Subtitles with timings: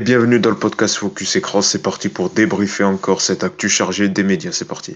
[0.00, 4.22] Bienvenue dans le podcast Focus Écran, c'est parti pour débriefer encore cette actu chargée des
[4.22, 4.94] médias, c'est parti.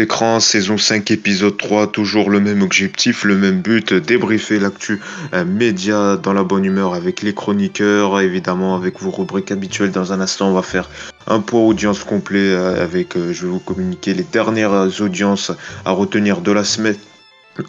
[0.00, 5.00] Écran, saison 5, épisode 3, toujours le même objectif, le même but, débriefer l'actu
[5.34, 9.90] euh, média dans la bonne humeur avec les chroniqueurs, évidemment avec vos rubriques habituelles.
[9.90, 10.88] Dans un instant, on va faire
[11.26, 15.52] un point audience complet euh, avec, euh, je vais vous communiquer les dernières audiences
[15.84, 16.96] à retenir de la semaine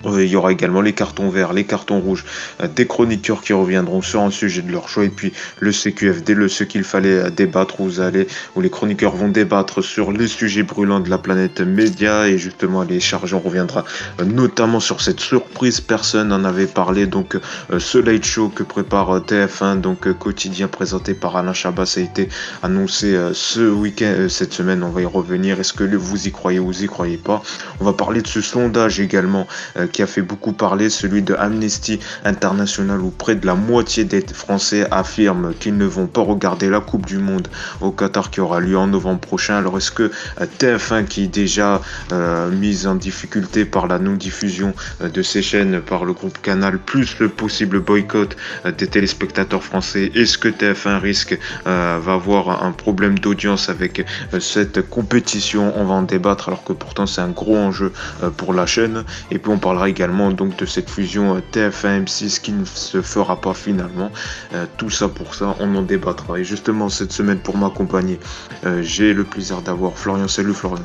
[0.05, 2.23] il y aura également les cartons verts, les cartons rouges,
[2.61, 6.35] euh, des chroniqueurs qui reviendront sur un sujet de leur choix et puis le CQFD,
[6.35, 10.11] le ce qu'il fallait euh, débattre où vous allez, où les chroniqueurs vont débattre sur
[10.11, 13.83] les sujets brûlants de la planète média et justement les charges, on reviendra
[14.19, 17.37] euh, notamment sur cette surprise, personne n'en avait parlé, donc
[17.77, 22.29] ce light show que prépare TF1, donc quotidien présenté par Alain Chabat, a été
[22.63, 26.67] annoncé ce week-end, cette semaine, on va y revenir, est-ce que vous y croyez ou
[26.67, 27.41] vous y croyez pas?
[27.79, 29.47] On va parler de ce sondage également
[29.91, 34.21] qui a fait beaucoup parler, celui de Amnesty International, où près de la moitié des
[34.33, 37.47] Français affirment qu'ils ne vont pas regarder la Coupe du Monde
[37.79, 39.57] au Qatar qui aura lieu en novembre prochain.
[39.57, 44.73] Alors est-ce que euh, TF1, qui est déjà euh, mise en difficulté par la non-diffusion
[45.01, 48.35] de ces chaînes par le groupe Canal, plus le possible boycott
[48.77, 54.05] des téléspectateurs français, est-ce que TF1 risque va avoir un problème d'audience avec
[54.39, 55.73] cette compétition?
[55.75, 57.91] On va en débattre alors que pourtant c'est un gros enjeu
[58.37, 59.03] pour la chaîne.
[59.29, 63.01] Et puis on parlera également donc de cette fusion euh, TF1 M6 qui ne se
[63.01, 64.11] fera pas finalement.
[64.53, 66.39] Euh, tout ça pour ça, on en débattra.
[66.39, 68.19] Et justement cette semaine pour m'accompagner,
[68.65, 70.27] euh, j'ai le plaisir d'avoir Florian.
[70.27, 70.83] Salut Florian.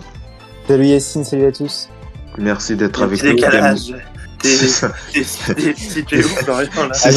[0.68, 1.88] Salut Yacine, salut à tous.
[2.38, 3.96] Merci d'être avec nous.
[4.42, 4.92] C'est ça.
[5.14, 5.22] je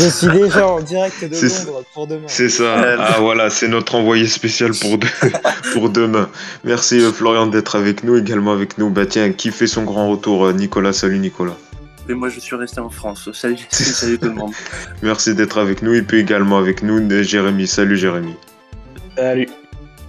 [0.09, 2.27] suis déjà en direct de Londres pour demain.
[2.27, 2.97] C'est ça.
[2.99, 4.99] Ah voilà, c'est notre envoyé spécial pour,
[5.73, 6.29] pour demain.
[6.63, 8.89] Merci euh, Florian d'être avec nous, également avec nous.
[8.89, 11.57] Bah tiens, qui fait son grand retour euh, Nicolas, salut Nicolas.
[12.07, 13.29] Mais moi je suis resté en France.
[13.33, 14.53] Salut, salut tout le monde.
[15.03, 17.67] Merci d'être avec nous et puis également avec nous Jérémy.
[17.67, 18.33] Salut Jérémy.
[19.15, 19.47] Salut.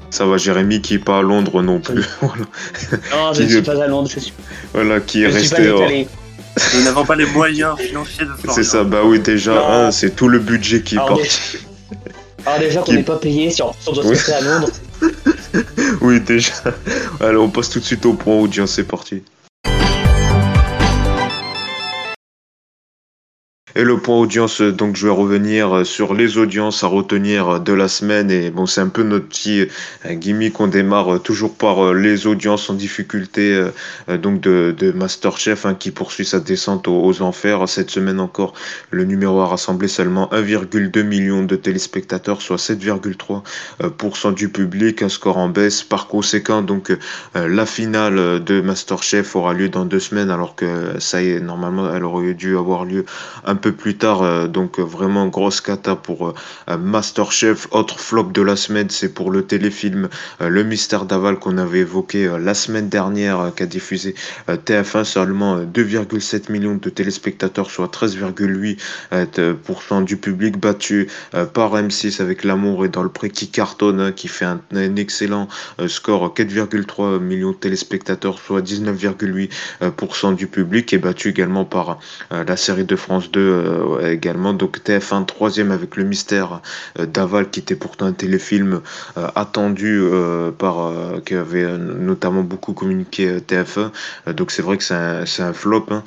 [0.09, 2.05] Ça va, Jérémy qui n'est pas à Londres non plus.
[2.23, 4.33] Non, je ne suis pas à Londres, je suis.
[4.73, 5.73] Voilà, qui est resté.
[6.75, 8.53] Nous n'avons pas les moyens financiers de faire.
[8.53, 11.19] C'est ça, bah oui, déjà, c'est tout le budget qui part.
[12.47, 14.71] Alors déjà qu'on n'est pas payé si on, doit se à Londres.
[16.01, 16.53] oui, déjà.
[17.21, 19.23] Allez, on passe tout de suite au point audience, c'est parti.
[23.81, 27.89] Et le point audience, donc je vais revenir sur les audiences à retenir de la
[27.89, 28.31] semaine.
[28.31, 29.69] Et bon, c'est un peu notre petit
[30.05, 30.61] euh, gimmick.
[30.61, 33.55] On démarre toujours par euh, les audiences en difficulté
[34.11, 37.67] euh, donc de, Masterchef hein, qui poursuit sa descente aux, enfers.
[37.71, 38.53] Cette semaine encore,
[38.91, 45.39] le numéro a rassemblé seulement 1,2 million de téléspectateurs, soit 7,3% du public, un score
[45.39, 45.83] en baisse.
[45.83, 46.93] Par conséquent, donc
[47.35, 52.05] la finale de Masterchef aura lieu dans deux semaines, alors que ça est normalement, elle
[52.05, 53.07] aurait dû avoir lieu
[53.47, 54.23] un peu plus tard.
[54.23, 56.35] Euh, donc euh, vraiment grosse cata pour euh,
[56.79, 57.69] Masterchef.
[57.71, 60.09] Autre flop de la semaine, c'est pour le téléfilm
[60.41, 64.15] Le Mystère d'Aval qu'on avait évoqué la semaine dernière, qu'a diffusé
[64.49, 65.05] TF1.
[65.05, 71.09] Seulement 2,7 millions de téléspectateurs, soit 13,8% du public battu
[71.55, 74.61] par M6 avec L'amour et dans le pré qui cartonne, hein, qui fait un,
[74.97, 75.49] excellent
[75.87, 81.99] score 4,3 millions de téléspectateurs, soit 19,8% du public, et battu également par
[82.31, 84.53] la série de France 2 euh, également.
[84.55, 86.61] Donc TF1 troisième avec le mystère
[86.99, 88.81] euh, d'Aval qui était pourtant un téléfilm
[89.17, 90.01] euh, attendu
[90.59, 90.93] par
[91.25, 93.91] qui avait notamment beaucoup communiqué TF1.
[94.33, 95.87] donc c'est vrai que c'est un, un, flop.
[95.91, 96.03] Hein.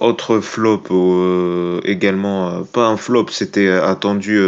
[0.00, 4.40] autre flop également, pas un flop, c'était attendu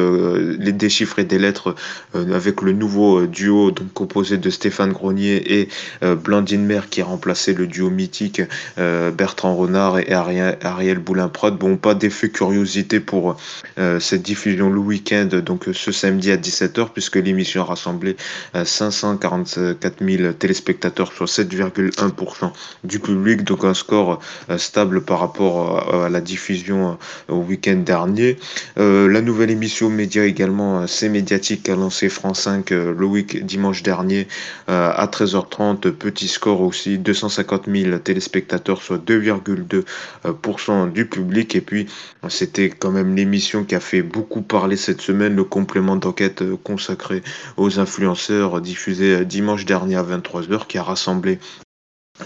[0.58, 1.74] les déchiffrer des lettres
[2.14, 5.68] avec le nouveau duo donc composé de Stéphane Grenier et
[6.16, 8.42] Blandine Mère qui a remplacé le duo mythique
[8.76, 11.56] Bertrand Renard et Ariel, Ariel Boulin-Prod.
[11.58, 13.36] Bon, pas des fait curiosité pour
[13.78, 18.16] euh, cette diffusion le week-end, donc ce samedi à 17h, puisque l'émission a rassemblé
[18.64, 22.52] 544 euh, 000 téléspectateurs, soit 7,1%
[22.84, 24.20] du public, donc un score
[24.50, 26.98] euh, stable par rapport à la diffusion
[27.28, 28.36] au week-end dernier.
[28.76, 34.26] la nouvelle émission média également, c'est médiatique, a lancé France 5 le week dimanche dernier
[34.68, 41.86] à 13h30, petit score aussi, 250 000 téléspectateurs, soit 2,2% du public, et puis
[42.28, 47.22] C'était quand même l'émission qui a fait beaucoup parler cette semaine, le complément d'enquête consacré
[47.56, 51.38] aux influenceurs diffusé dimanche dernier à 23h, qui a rassemblé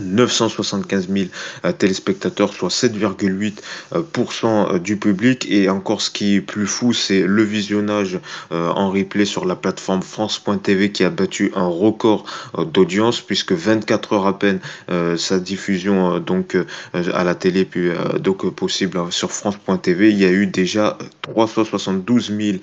[0.01, 1.27] 975 000
[1.65, 3.55] euh, téléspectateurs, soit 7,8%
[3.95, 5.47] euh, du public.
[5.51, 8.19] Et encore ce qui est plus fou, c'est le visionnage
[8.53, 12.25] euh, en replay sur la plateforme France.tv qui a battu un record
[12.73, 14.61] d'audience puisque 24 heures à peine
[15.17, 16.57] sa diffusion donc
[16.93, 17.91] à la télé puis
[18.21, 22.59] donc possible sur France.tv, il y a eu déjà 372 000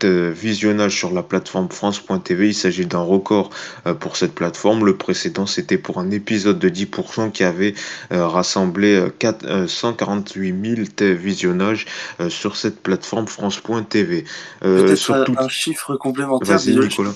[0.00, 2.48] de visionnages sur la plateforme France.tv.
[2.48, 3.50] Il s'agit d'un record
[3.98, 4.84] pour cette plateforme.
[4.84, 7.74] Le précédent, c'était pour un épisode de 10% qui avait
[8.12, 11.86] euh, rassemblé 4, 148 000 visionnages
[12.20, 14.24] euh, sur cette plateforme France.tv.
[14.64, 16.58] Euh, sur un, chiffre complémentaire.
[16.58, 17.14] Vas-y, Nicolas.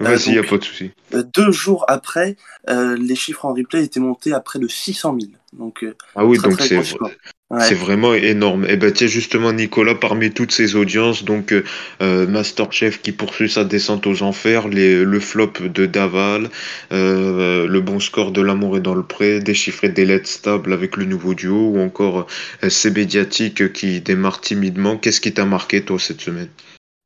[0.00, 0.90] Vas-y, il n'y a pas de souci.
[1.34, 2.36] deux jours après,
[2.68, 5.32] les chiffres en replay étaient montés à près de 600 000.
[5.52, 5.84] Donc,
[6.14, 6.80] ah oui, donc c'est
[7.58, 8.64] c'est vraiment énorme.
[8.64, 11.64] Et eh ben tiens justement Nicolas, parmi toutes ces audiences, donc euh,
[12.00, 16.48] euh, Masterchef qui poursuit sa descente aux enfers, le flop de Daval,
[16.92, 20.96] euh, le bon score de l'amour est dans le pré, déchiffrer des lettres stables avec
[20.96, 22.28] le nouveau duo, ou encore
[22.68, 24.96] ces médiatiques qui démarrent timidement.
[24.96, 26.48] Qu'est-ce qui t'a marqué toi cette semaine?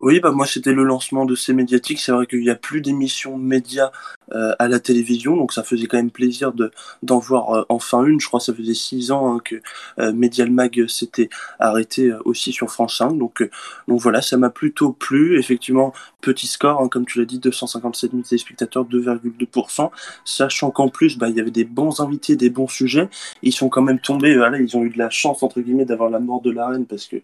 [0.04, 1.98] Oui, bah moi c'était le lancement de ces médiatiques.
[1.98, 3.90] C'est vrai qu'il n'y a plus d'émissions médias
[4.32, 6.70] euh, à la télévision, donc ça faisait quand même plaisir de
[7.02, 8.20] d'en voir euh, enfin une.
[8.20, 9.62] Je crois que ça faisait six ans hein, que
[9.98, 13.16] euh, Medial Mag s'était arrêté aussi sur France 5.
[13.16, 13.48] Donc
[13.88, 15.38] donc voilà, ça m'a plutôt plu.
[15.38, 19.90] Effectivement, petit score, hein, comme tu l'as dit, 257 000 téléspectateurs, 2,2%.
[20.26, 23.08] Sachant qu'en plus, bah il y avait des bons invités, des bons sujets.
[23.42, 24.36] Ils sont quand même tombés.
[24.36, 26.84] Voilà, ils ont eu de la chance entre guillemets d'avoir la mort de la reine
[26.84, 27.16] parce que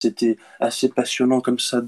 [0.00, 1.82] c'était assez passionnant comme ça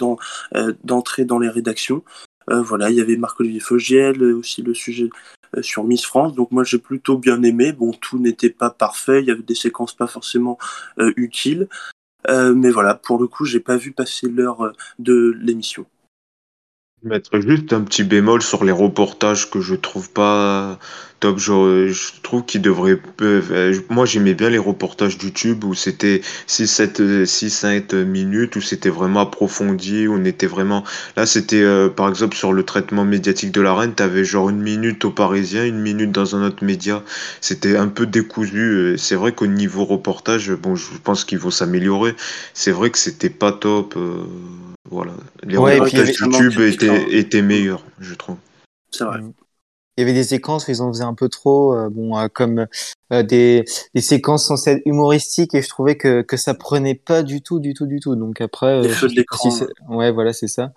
[0.55, 2.02] euh, d'entrer dans les rédactions.
[2.50, 5.10] Euh, voilà, il y avait Marc-Olivier Fogiel, aussi le sujet
[5.56, 6.34] euh, sur Miss France.
[6.34, 7.72] Donc moi j'ai plutôt bien aimé.
[7.72, 10.58] Bon, tout n'était pas parfait, il y avait des séquences pas forcément
[11.16, 11.69] utiles.
[12.28, 15.87] mais voilà, pour le coup, j'ai pas vu passer l'heure de l'émission.
[17.02, 20.78] Mettre juste un petit bémol sur les reportages que je trouve pas
[21.20, 21.38] top.
[21.38, 22.99] Je, je trouve qu'il devrait.
[23.23, 28.61] Euh, moi, j'aimais bien les reportages YouTube où c'était 6, 7, 6, 7 minutes, où
[28.61, 30.85] c'était vraiment approfondi, où on était vraiment.
[31.17, 34.61] Là, c'était euh, par exemple sur le traitement médiatique de la reine, t'avais genre une
[34.61, 37.03] minute au Parisien, une minute dans un autre média.
[37.41, 38.97] C'était un peu décousu.
[38.99, 42.15] C'est vrai qu'au niveau reportage, bon, je pense qu'il faut s'améliorer.
[42.55, 43.94] C'est vrai que c'était pas top.
[43.97, 44.25] Euh,
[44.91, 45.12] voilà.
[45.43, 48.37] Les reportages YouTube étaient, étaient meilleurs, je trouve.
[48.91, 49.20] C'est vrai.
[49.99, 52.29] Il y avait des séquences où ils en faisaient un peu trop, euh, bon, euh,
[52.33, 52.69] comme
[53.12, 53.65] euh, des,
[53.97, 57.59] des séquences censées être humoristiques, et je trouvais que, que ça prenait pas du tout,
[57.59, 58.15] du tout, du tout.
[58.15, 59.50] Donc après, les feux de l'écran.
[59.89, 60.71] ouais, voilà, c'est ça.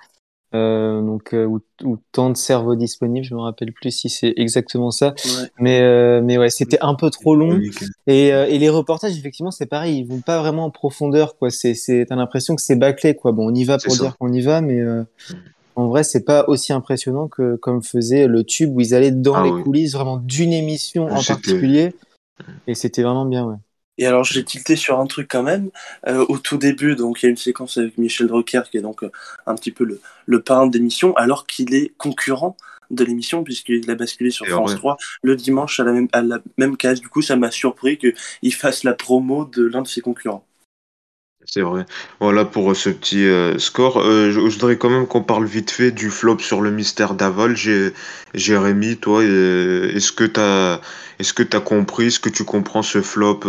[0.54, 5.14] donc ou, ou tant de cerveau disponible, je me rappelle plus si c'est exactement ça.
[5.60, 7.62] Mais mais ouais, c'était un peu trop long.
[8.08, 11.52] Et, et les reportages, effectivement, c'est pareil, ils vont pas vraiment en profondeur, quoi.
[11.52, 13.34] C'est c'est t'as l'impression que c'est bâclé, quoi.
[13.34, 15.06] Bon, on y va pour dire qu'on y va, mais mm
[15.76, 19.36] en vrai, c'est pas aussi impressionnant que comme faisait le tube où ils allaient dans
[19.36, 21.94] ah les coulisses vraiment d'une émission en particulier.
[22.68, 23.58] Et c'était vraiment bien, ouais.
[23.98, 25.70] Et alors j'ai tilté sur un truc quand même.
[26.08, 28.82] Euh, au tout début, donc il y a une séquence avec Michel Drucker qui est
[28.82, 29.12] donc euh,
[29.46, 32.58] un petit peu le, le parrain de l'émission, alors qu'il est concurrent
[32.90, 36.40] de l'émission puisqu'il a basculé sur France 3 le dimanche à la même, à la
[36.58, 37.00] même case.
[37.00, 40.46] Du coup, ça m'a surpris qu'il fasse la promo de l'un de ses concurrents.
[41.46, 41.86] C'est vrai.
[42.20, 43.98] Voilà pour ce petit euh, score.
[43.98, 47.56] Euh, je, voudrais quand même qu'on parle vite fait du flop sur le mystère d'Aval.
[48.34, 50.82] Jérémy, toi, euh, est-ce que tu as,
[51.20, 53.42] est-ce compris, est-ce que tu comprends ce flop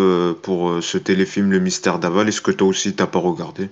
[0.43, 3.69] pour ce téléfilm Le mystère d'Aval Est-ce que toi aussi t'as pas regardé?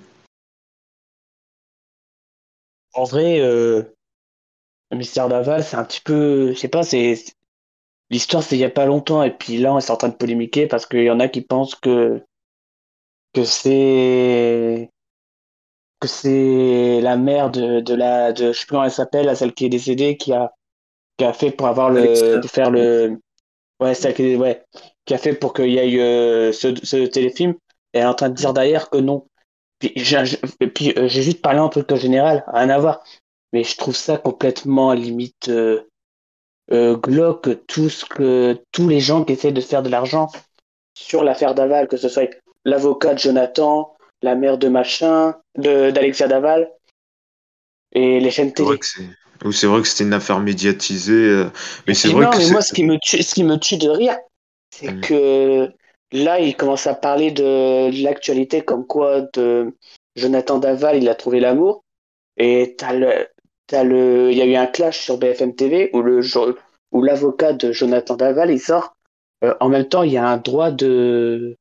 [2.93, 3.93] En vrai, le
[4.91, 6.53] mystère d'Aval, c'est un petit peu.
[6.53, 7.23] Je sais pas, c'est.
[8.09, 10.15] L'histoire, c'est il y a pas longtemps, et puis là, on est en train de
[10.15, 12.21] polémiquer parce qu'il y en a qui pensent que
[13.33, 14.89] que c'est
[15.99, 19.53] que c'est la mère de, de la de je sais plus comment elle s'appelle celle
[19.53, 20.53] qui est décédée qui a
[21.17, 23.19] qui a fait pour avoir le faire le
[23.79, 24.63] ouais celle qui ouais
[25.05, 27.55] qui a fait pour qu'il y ait euh, ce, ce téléfilm.
[27.93, 29.27] Et elle est en train de dire d'ailleurs que non.
[29.79, 30.23] Puis j'ai
[30.73, 33.03] puis euh, j'ai juste parlé un truc général rien à voir.
[33.53, 35.81] Mais je trouve ça complètement limite euh,
[36.71, 40.29] euh, glauque tout ce que tous les gens qui essaient de faire de l'argent
[40.93, 42.29] sur l'affaire Daval que ce soit
[42.65, 46.71] l'avocat de Jonathan, la mère de machin, d'Alexia Daval
[47.93, 48.79] et les chaînes télé.
[49.51, 51.13] C'est vrai que c'était une affaire médiatisée.
[51.13, 51.49] Euh,
[51.87, 53.89] mais c'est vrai que mais moi, ce qui, me tue, ce qui me tue de
[53.89, 54.15] rire,
[54.69, 55.01] c'est mm.
[55.01, 55.71] que
[56.11, 59.75] là, il commence à parler de l'actualité comme quoi de
[60.15, 61.83] Jonathan Daval, il a trouvé l'amour.
[62.37, 63.27] Et t'as le,
[63.71, 66.21] as le, il y a eu un clash sur BFM TV où le,
[66.91, 68.95] où l'avocat de Jonathan Daval, il sort.
[69.43, 71.57] Euh, en même temps, il y a un droit de,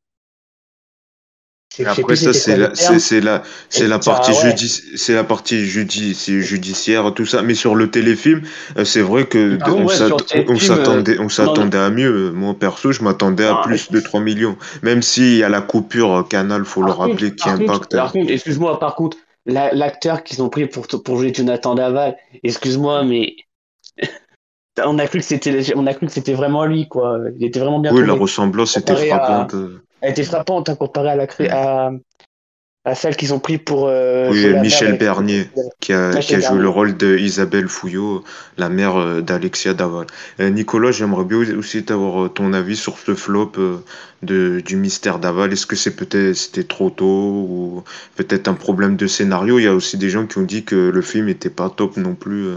[1.87, 4.33] après ça c'est la c'est la c'est la partie
[4.97, 7.43] c'est la partie judici judiciaire tout ça.
[7.43, 8.43] Mais sur le téléfilm
[8.77, 9.89] euh, c'est vrai que on
[10.59, 12.33] s'attendait on s'attendait à mieux.
[12.33, 14.57] Moi perso je m'attendais à plus de 3 millions.
[14.83, 17.97] Même s'il y a la coupure canal faut le rappeler qui impacte.
[18.15, 23.37] excuse-moi par contre l'acteur qu'ils ont pris pour pour jouer Jonathan Daval excuse-moi mais
[24.85, 27.21] on a cru que c'était on a cru que c'était vraiment lui quoi.
[27.39, 29.55] Il était vraiment bien oui la ressemblance était frappante
[30.01, 31.91] elle était frappante hein, comparée à la à,
[32.85, 35.49] à celle qu'ils ont pris pour euh, oui Michel Bernier
[35.81, 38.25] qui a, qui a joué le rôle de Isabelle Fouillot
[38.57, 40.07] la mère euh, d'Alexia Daval
[40.41, 43.53] euh, Nicolas j'aimerais bien aussi avoir ton avis sur ce flop
[44.23, 45.53] de, du mystère Daval.
[45.53, 47.85] Est-ce que c'est peut-être c'était trop tôt ou
[48.17, 49.59] peut-être un problème de scénario?
[49.59, 51.97] Il y a aussi des gens qui ont dit que le film était pas top
[51.97, 52.51] non plus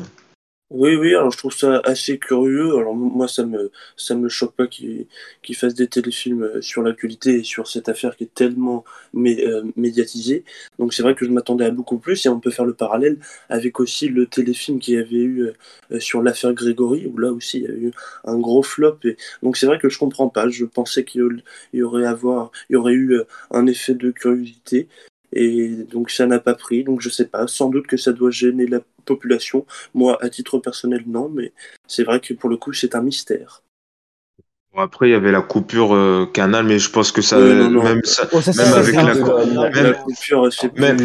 [0.69, 2.75] oui, oui, alors je trouve ça assez curieux.
[2.77, 5.05] Alors moi, ça me ça me choque pas qu'ils
[5.43, 8.83] qu'ils fassent des téléfilms euh, sur l'actualité et sur cette affaire qui est tellement
[9.15, 10.43] euh, médiatisée.
[10.79, 13.19] Donc c'est vrai que je m'attendais à beaucoup plus et on peut faire le parallèle
[13.49, 15.51] avec aussi le téléfilm qu'il y avait eu
[15.91, 17.91] euh, sur l'affaire Grégory où là aussi il y a eu
[18.25, 18.97] un gros flop.
[19.03, 19.15] Et...
[19.43, 20.49] Donc c'est vrai que je comprends pas.
[20.49, 21.43] Je pensais qu'il
[21.73, 24.87] y aurait avoir il y aurait eu un effet de curiosité
[25.35, 26.83] et donc ça n'a pas pris.
[26.83, 27.47] Donc je sais pas.
[27.47, 29.65] Sans doute que ça doit gêner la population.
[29.93, 31.51] Moi, à titre personnel, non, mais
[31.87, 33.61] c'est vrai que pour le coup, c'est un mystère.
[34.75, 38.27] après, il y avait la coupure euh, canal, mais je pense que ça, même, ça,
[38.31, 40.97] même avec la, coupure, même,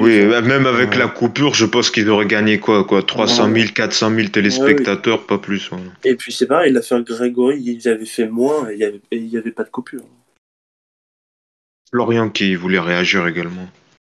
[0.00, 4.14] oui, même avec la coupure, je pense qu'ils auraient gagné quoi, quoi, 300 000, 400
[4.14, 5.70] 000 téléspectateurs, pas plus.
[6.04, 9.64] Et puis c'est pareil, l'affaire Grégory, ils avaient fait moins et il n'y avait, pas
[9.64, 10.02] de coupure.
[11.90, 13.66] Florian qui voulait réagir également.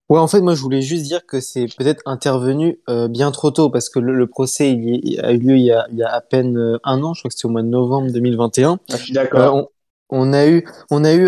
[0.10, 3.52] Ouais, en fait, moi, je voulais juste dire que c'est peut-être intervenu euh, bien trop
[3.52, 6.14] tôt parce que le, procès il, a eu lieu il y a, il y a
[6.14, 8.80] à peine euh, un an, je crois que c'était au mois de novembre 2021.
[8.90, 9.58] Ah, je suis d'accord.
[9.58, 9.64] Euh,
[10.10, 11.28] on, a eu, on a eu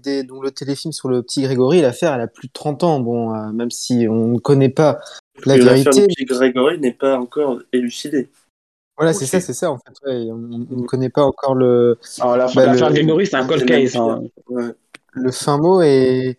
[0.00, 1.80] des, donc le téléfilm sur le petit Grégory.
[1.80, 2.98] L'affaire, elle a plus de 30 ans.
[2.98, 4.98] Bon, même si on ne connaît pas
[5.46, 6.00] la vérité.
[6.00, 8.28] Le petit Grégory n'est pas encore élucidé.
[8.96, 9.70] Voilà, c'est ça, c'est ça.
[9.70, 12.00] En fait, ouais, on ne connaît pas encore le.
[12.18, 12.80] Alors, la, bah, le...
[12.80, 13.94] Grégory, c'est un cold case.
[13.94, 14.24] Hein.
[14.48, 14.74] Ouais.
[15.20, 16.36] Le fin mot et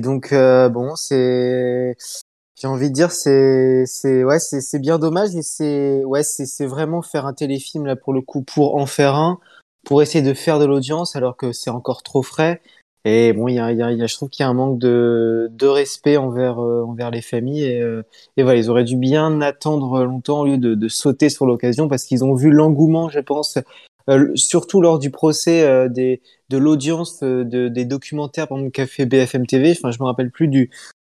[0.00, 1.96] donc euh, bon, c'est
[2.60, 6.46] j'ai envie de dire c'est c'est ouais c'est c'est bien dommage et c'est ouais c'est
[6.46, 9.38] c'est vraiment faire un téléfilm là pour le coup pour en faire un
[9.84, 12.60] pour essayer de faire de l'audience alors que c'est encore trop frais.
[13.04, 15.48] Et bon il y a, y, a, je trouve qu'il y a un manque de
[15.52, 18.02] de respect envers euh, envers les familles et euh,
[18.36, 22.04] et voilà ils auraient dû bien attendre longtemps au lieu de sauter sur l'occasion parce
[22.04, 23.58] qu'ils ont vu l'engouement je pense
[24.10, 26.20] euh, surtout lors du procès euh, des,
[26.50, 29.72] de l'audience euh, de, des documentaires par qu'a fait BFM TV.
[29.72, 30.70] Enfin, je me rappelle plus du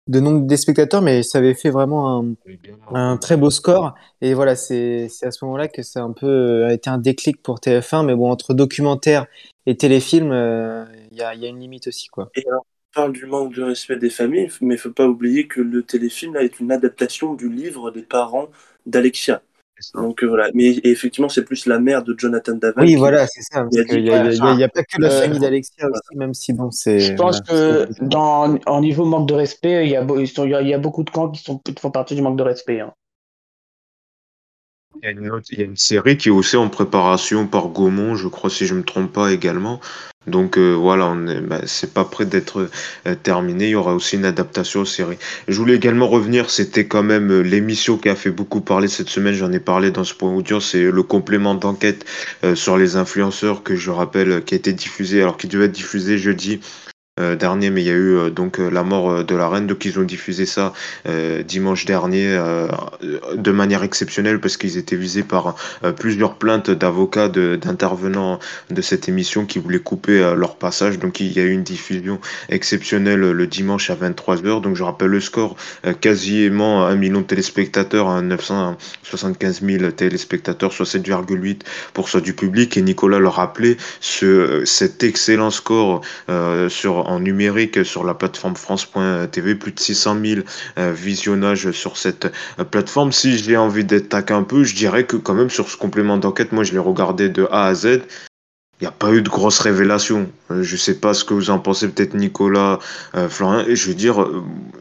[0.08, 2.34] de nombre des spectateurs, mais ça avait fait vraiment un,
[2.92, 3.94] un très beau score.
[4.20, 7.40] Et voilà, c'est à ce moment-là que ça a un peu a été un déclic
[7.40, 8.04] pour TF1.
[8.04, 9.26] Mais bon, entre documentaire
[9.66, 10.32] et téléfilm,
[11.12, 12.30] il y, a, y, a, une limite aussi, quoi.
[12.34, 15.46] Et alors, on parle du manque de respect des familles, mais il faut pas oublier
[15.46, 18.48] que le téléfilm là, est une adaptation du livre des parents
[18.86, 19.40] d'Alexia.
[19.94, 22.84] Donc euh, voilà, mais effectivement, c'est plus la mère de Jonathan Daval.
[22.84, 23.66] Oui, voilà, c'est ça.
[23.70, 27.00] Il n'y a, pas que la euh, famille d'Alexia aussi, même si bon, c'est.
[27.00, 30.78] Je pense que dans, en niveau manque de respect, il y a, il y a
[30.78, 32.80] beaucoup de camps qui, sont, font partie du manque de respect.
[32.80, 32.92] Hein.
[35.02, 38.66] Il y, a une série qui est aussi en préparation par Gaumont, je crois, si
[38.66, 39.80] je ne me trompe pas également,
[40.26, 42.68] donc euh, voilà, on est, bah, c'est pas prêt d'être
[43.06, 43.66] euh, terminé.
[43.66, 45.18] Il y aura aussi une adaptation aux séries.
[45.48, 49.08] Je voulais également revenir, c'était quand même euh, l'émission qui a fait beaucoup parler cette
[49.08, 49.34] semaine.
[49.34, 50.60] J'en ai parlé dans ce point audio.
[50.60, 52.04] C'est le complément d'enquête
[52.54, 56.18] sur les influenceurs que je rappelle qui a été diffusé, alors qui devait être diffusé
[56.18, 56.60] jeudi
[57.20, 59.66] euh, dernier, mais il y a eu euh, donc euh, la mort de la reine,
[59.66, 60.72] donc ils ont diffusé ça
[61.44, 62.38] dimanche dernier
[63.34, 65.56] de manière exceptionnelle parce qu'ils étaient visés par
[65.96, 68.38] plusieurs plaintes d'avocats, d'intervenants
[68.70, 70.98] de, cette émission qui voulaient couper leur passage.
[70.98, 74.62] Donc il y a eu une diffusion exceptionnelle le dimanche à 23h.
[74.62, 75.56] Donc je rappelle le score,
[76.00, 82.76] quasiment 1 million de téléspectateurs, à 975 000 téléspectateurs, soit 7,8% du public.
[82.76, 86.02] Et Nicolas le rappelait, ce, cet excellent score
[86.68, 90.40] sur en numérique sur la plateforme France.tv, plus de 600 000
[90.78, 92.26] euh, visionnages sur cette
[92.58, 93.12] euh, plateforme.
[93.12, 96.52] Si j'ai envie d'être un peu, je dirais que quand même sur ce complément d'enquête,
[96.52, 98.02] moi je l'ai regardé de A à Z
[98.82, 100.30] n'y a pas eu de grosses révélations.
[100.50, 102.78] Euh, je ne sais pas ce que vous en pensez, peut-être Nicolas,
[103.14, 103.64] euh, Florian.
[103.68, 104.26] Je veux dire,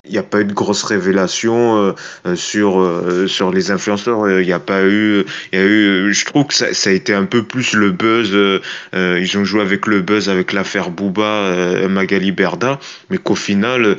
[0.05, 1.95] il n'y a pas eu de grosses révélations
[2.35, 4.29] sur, sur les influenceurs.
[4.29, 6.13] Il n'y a pas eu, il y a eu.
[6.13, 8.35] Je trouve que ça, ça, a été un peu plus le buzz.
[8.93, 12.79] ils ont joué avec le buzz avec l'affaire Booba, Magali Berda,
[13.09, 13.97] mais qu'au final,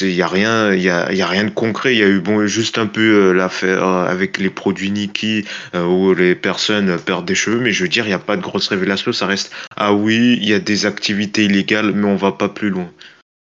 [0.00, 1.94] il y a rien, il y a, y a, rien de concret.
[1.94, 6.34] Il y a eu bon juste un peu l'affaire avec les produits Niki où les
[6.34, 9.12] personnes perdent des cheveux, mais je veux dire, il n'y a pas de grosse révélation.
[9.12, 12.70] Ça reste ah oui, il y a des activités illégales, mais on va pas plus
[12.70, 12.90] loin.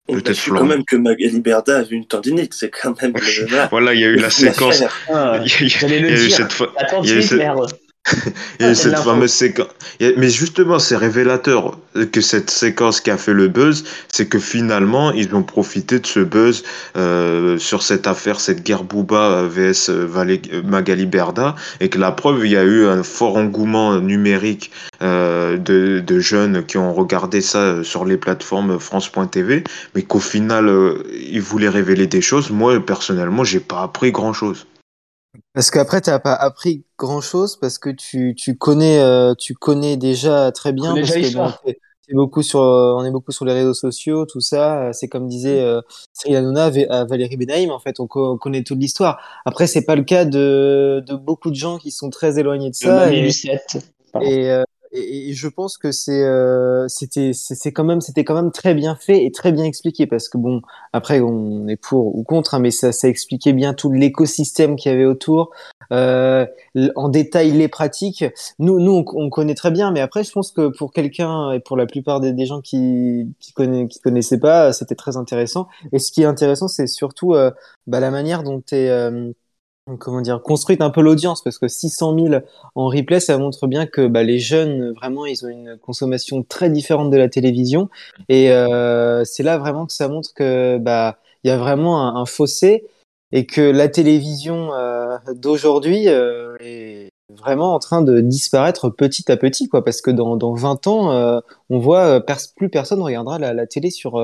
[0.08, 3.12] Peut-être quand même que Magali Berda a vu une tendinite, c'est quand même
[3.70, 4.82] voilà, il y a eu la séquence.
[5.08, 6.52] Ah, il y a, eu cette
[8.06, 8.32] fois.
[8.60, 8.96] Il y a eu cette...
[8.98, 9.68] Fameuse séquence.
[10.00, 11.78] Mais justement, c'est révélateur
[12.12, 16.06] que cette séquence qui a fait le buzz, c'est que finalement, ils ont profité de
[16.06, 16.62] ce buzz
[16.96, 19.90] euh, sur cette affaire, cette guerre Booba vs
[20.64, 24.70] Magali Berda, et que la preuve, il y a eu un fort engouement numérique
[25.02, 30.68] euh, de, de, jeunes qui ont regardé ça sur les plateformes France.tv, mais qu'au final,
[30.68, 32.50] euh, ils voulaient révéler des choses.
[32.50, 34.66] Moi, personnellement, j'ai pas appris grand chose.
[35.52, 39.96] Parce qu'après, tu n'as pas appris grand-chose parce que tu, tu connais, euh, tu connais
[39.96, 40.94] déjà très bien.
[40.94, 44.92] Parce que, beaucoup sur, on est beaucoup sur les réseaux sociaux, tout ça.
[44.92, 45.80] C'est comme disait euh,
[46.12, 49.20] Cyril Hanouna à Valérie Benaïm, en fait, on, connaît toute l'histoire.
[49.44, 52.76] Après, c'est pas le cas de, de beaucoup de gens qui sont très éloignés de
[52.76, 53.12] ça.
[53.12, 53.28] Et,
[54.22, 54.62] et, euh,
[54.92, 57.32] et, je pense que c'est euh, c'était
[57.72, 60.62] quand même c'était quand même très bien fait et très bien expliqué parce que bon
[60.92, 64.92] après on est pour ou contre hein, mais ça ça expliquait bien tout l'écosystème qu'il
[64.92, 65.50] y avait autour
[65.92, 66.46] euh,
[66.96, 68.24] en détail les pratiques.
[68.58, 71.76] Nous nous on, connaît très bien mais après je pense que pour quelqu'un et pour
[71.76, 73.52] la plupart des, gens qui qui,
[73.88, 75.68] qui connaissaient pas c'était très intéressant.
[75.92, 77.50] Et ce qui est intéressant c'est surtout euh,
[77.86, 79.32] bah, la manière dont tu es euh,
[79.98, 82.34] comment dire, construite un peu l'audience parce que 600 000
[82.74, 86.70] en replay, ça montre bien que bah, les jeunes, vraiment, ils ont une consommation très
[86.70, 87.88] différente de la télévision.
[88.28, 92.26] Et euh, c'est là vraiment que ça montre que bah il y a vraiment un,
[92.26, 92.84] fossé
[93.30, 99.36] et que la télévision euh, d'aujourd'hui euh, est vraiment en train de disparaître petit à
[99.36, 99.84] petit, quoi.
[99.84, 101.40] Parce que dans, dans 20 ans, euh,
[101.70, 102.20] on voit
[102.56, 104.20] plus personne regardera la, la télé sur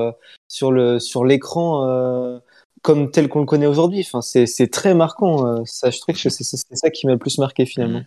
[0.71, 2.41] le sur l'écran
[2.83, 4.05] comme tel qu'on le connaît aujourd'hui.
[4.05, 5.47] Enfin, c'est très marquant.
[5.47, 8.03] Euh, ça, je trouve que c'est ça qui m'a le plus marqué finalement.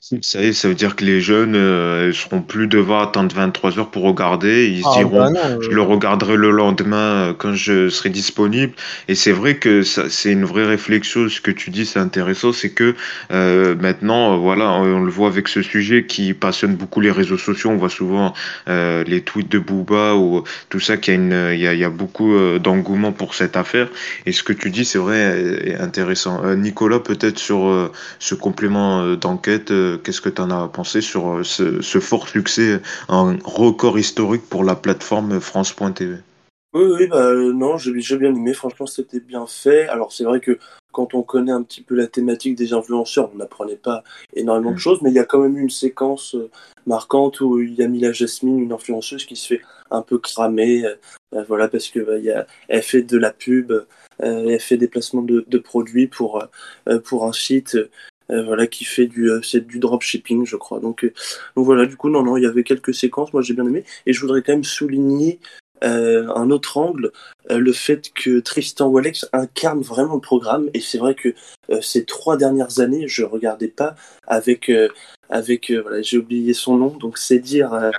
[0.00, 3.78] Ça, y est, ça veut dire que les jeunes euh, seront plus devoir attendre 23
[3.78, 4.68] heures pour regarder.
[4.68, 8.72] Ils se ah, diront, bah je le regarderai le lendemain euh, quand je serai disponible.
[9.08, 11.28] Et c'est vrai que c'est une vraie réflexion.
[11.28, 12.52] Ce que tu dis, c'est intéressant.
[12.52, 12.94] C'est que
[13.32, 17.70] euh, maintenant, voilà, on, le voit avec ce sujet qui passionne beaucoup les réseaux sociaux.
[17.70, 18.34] On voit souvent
[18.66, 20.96] les tweets de Booba ou tout ça.
[20.96, 23.88] Qu'il y a une, il y a, il y a beaucoup d'engouement pour cette affaire.
[24.26, 26.54] Et ce que tu dis, c'est vrai, est intéressant.
[26.54, 32.00] Nicolas, peut-être sur ce complément d'enquête qu'est-ce que tu en as pensé sur euh, ce,
[32.00, 36.16] fort succès, un record historique pour la plateforme France.tv
[36.74, 39.88] Oui, oui, bah, euh, non, j'ai bien aimé, franchement, c'était bien fait.
[39.88, 40.58] Alors, c'est vrai que
[40.92, 44.02] quand on connaît un petit peu la thématique des influenceurs, on n'apprenait pas
[44.34, 44.80] énormément de mm.
[44.80, 46.50] choses, mais il y a quand même une séquence euh,
[46.86, 50.18] marquante où il y a mis la Jasmine, une influenceuse, qui se fait un peu
[50.18, 50.84] cramer,
[51.46, 53.72] voilà, parce que bah, elle fait de la pub,
[54.18, 56.42] elle fait des placements de, de produits pour,
[57.04, 57.76] pour un site
[58.28, 60.80] voilà, qui fait du, euh, c'est du dropshipping, je crois.
[60.80, 61.12] Donc, euh,
[61.56, 63.84] donc voilà, du coup, non, non, il y avait quelques séquences, moi j'ai bien aimé.
[64.06, 65.40] Et je voudrais quand même souligner
[65.82, 67.12] un autre angle,
[67.50, 70.70] le fait que Tristan Walex incarne vraiment le programme.
[70.72, 71.34] Et c'est vrai que
[71.82, 73.94] ces trois dernières années, je regardais pas
[74.26, 74.72] avec,
[75.28, 77.92] avec voilà, j'ai oublié son nom, donc c'est dire.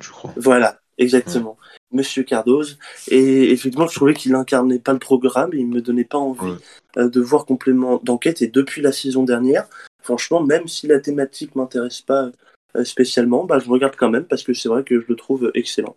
[0.00, 0.34] je crois.
[0.36, 1.56] Voilà, exactement.
[1.92, 2.78] Monsieur Cardoz.
[3.08, 6.54] Et effectivement, je trouvais qu'il incarnait pas le programme et il me donnait pas envie
[6.96, 8.42] euh, de voir complément d'enquête.
[8.42, 9.66] Et depuis la saison dernière,
[10.02, 12.30] franchement, même si la thématique m'intéresse pas
[12.76, 15.50] euh, spécialement, bah, je regarde quand même parce que c'est vrai que je le trouve
[15.54, 15.96] excellent.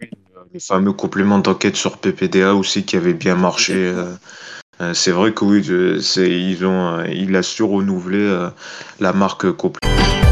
[0.00, 3.74] Le fameux complément d'enquête sur PPDA aussi qui avait bien marché.
[3.74, 8.48] Euh, c'est vrai que oui, ils ont, il a su renouveler
[9.00, 10.27] la marque complément.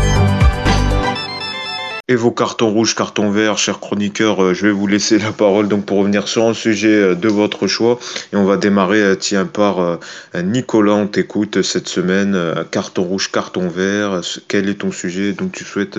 [2.09, 5.67] Et vos cartons rouges, cartons verts, chers chroniqueurs, euh, je vais vous laisser la parole
[5.67, 7.99] donc pour revenir sur un sujet euh, de votre choix.
[8.33, 9.99] Et on va démarrer, euh, tiens, par
[10.35, 12.39] Nicolas, on t'écoute cette semaine.
[12.71, 15.99] Carton rouge, carton vert, quel est ton sujet dont tu souhaites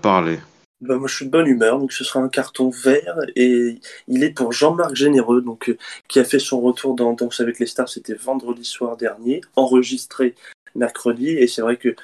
[0.00, 0.38] parler?
[0.80, 4.24] Bah moi je suis de bonne humeur, donc ce sera un carton vert et il
[4.24, 5.74] est pour Jean-Marc Généreux, donc
[6.06, 10.34] qui a fait son retour dans Danse avec les stars, c'était vendredi soir dernier, enregistré
[10.74, 11.94] mercredi et c'est vrai que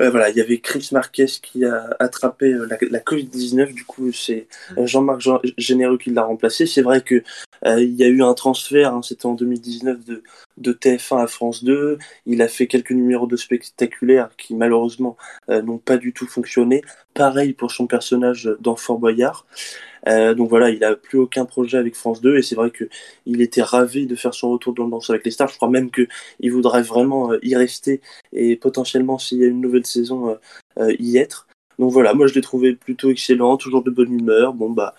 [0.00, 3.74] euh, voilà, il y avait Chris Marquez qui a attrapé euh, la, Covid-19.
[3.74, 5.22] Du coup, c'est euh, Jean-Marc
[5.56, 6.66] Généreux qui l'a remplacé.
[6.66, 7.22] C'est vrai que
[7.66, 8.94] il y a eu un transfert.
[8.94, 10.22] Hein, C'était en 2019 de,
[10.58, 11.98] de TF1 à France 2.
[12.26, 15.16] Il a fait quelques numéros de spectaculaires qui malheureusement
[15.48, 16.82] n'ont pas du tout fonctionné.
[17.14, 19.44] Pareil pour son personnage dans Fort Boyard.
[20.06, 23.40] Euh, donc voilà, il n'a plus aucun projet avec France 2 et c'est vrai qu'il
[23.40, 25.48] était ravi de faire son retour dans le Danse avec les stars.
[25.48, 28.00] Je crois même qu'il voudrait vraiment euh, y rester
[28.32, 30.38] et potentiellement s'il y a une nouvelle saison
[30.78, 31.46] euh, y être.
[31.78, 34.52] Donc voilà, moi je l'ai trouvé plutôt excellent, toujours de bonne humeur.
[34.54, 34.94] Bon bah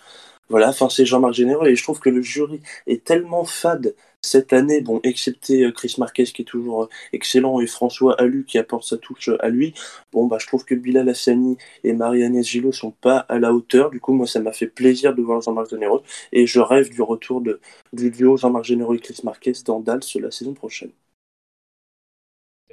[0.49, 4.51] voilà, enfin c'est Jean-Marc Généreux et je trouve que le jury est tellement fade cette
[4.53, 8.57] année, bon, excepté euh, Chris Marquez qui est toujours euh, excellent et François Alu qui
[8.57, 9.73] apporte sa touche à lui,
[10.11, 13.89] bon, bah, je trouve que Bilal Hassani et Marie-Agnès Gillot sont pas à la hauteur.
[13.89, 17.01] Du coup, moi, ça m'a fait plaisir de voir Jean-Marc Généreux et je rêve du
[17.01, 17.59] retour de,
[17.93, 20.91] du duo Jean-Marc Généreux et Chris Marquez dans Dals la saison prochaine.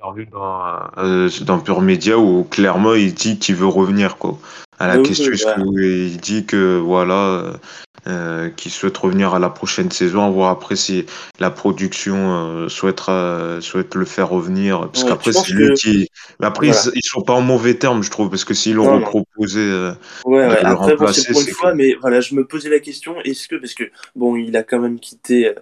[0.03, 4.39] Dans, euh, dans Pure Média où clairement il dit qu'il veut revenir quoi
[4.79, 7.59] à la question il dit que voilà
[8.09, 11.07] euh, qui souhaite revenir à la prochaine saison, voir après si
[11.41, 13.01] la production euh, souhaite,
[13.61, 14.89] souhaite le faire revenir.
[14.93, 16.09] Parce qu'après, c'est lui qui.
[16.39, 19.59] Mais après, ils, sont pas en mauvais termes, je trouve, parce que s'ils l'ont proposé.
[19.59, 19.93] Euh,
[20.25, 20.65] ouais, ouais.
[20.65, 23.57] après, bon, c'est pour une fois, mais voilà, je me posais la question est-ce que,
[23.57, 25.53] parce que, bon, il a quand même quitté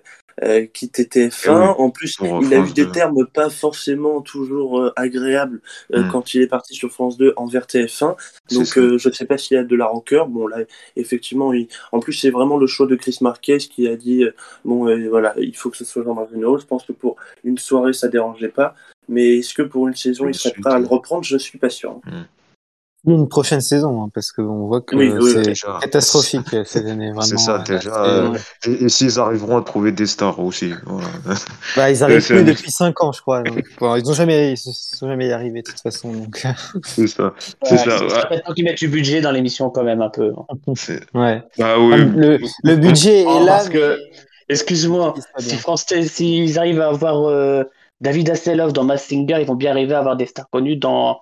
[0.42, 1.76] euh, qui était TF1.
[1.78, 5.60] en plus, il a eu des termes pas forcément toujours euh, agréables
[5.92, 6.10] euh, hmm.
[6.10, 8.16] quand il est parti sur France 2 envers TF1.
[8.52, 10.26] Donc, je ne sais pas s'il y a de la rancœur.
[10.26, 10.58] Bon, là,
[10.96, 11.52] effectivement,
[11.92, 14.24] en plus, c'est vraiment le choix de Chris Marquez qui a dit
[14.64, 18.08] bon, voilà, il faut que ce soit Jean-Marc Je pense que pour une soirée, ça
[18.08, 18.74] dérangeait pas.
[19.08, 21.24] Mais est-ce que pour une saison, il serait prêt à le reprendre?
[21.24, 22.00] Je suis pas sûr.
[22.06, 22.24] Hmm
[23.06, 24.96] une prochaine saison, hein, parce qu'on voit que
[25.28, 27.12] c'est catastrophique euh, cette année.
[27.20, 28.04] C'est ça, déjà.
[28.04, 30.72] Euh, et, s'ils arriveront à trouver des stars aussi.
[31.76, 33.42] Bah, ils arrivent plus depuis 5 ans, je crois.
[33.46, 36.12] ils n'ont jamais, sont jamais y arrivé de toute façon.
[36.84, 37.34] C'est ça.
[37.62, 37.98] C'est ça.
[38.30, 40.32] Maintenant qu'ils mettent du budget dans l'émission quand même un peu.
[41.12, 41.42] Ouais.
[41.58, 41.96] Bah, oui.
[41.96, 43.56] le, le, budget est là.
[43.56, 43.98] Parce que,
[44.48, 47.64] excuse-moi, si France, s'ils arrivent à avoir euh,
[48.00, 51.20] David Hasselhoff dans Mass Singer, ils vont bien arriver à avoir des stars connus dans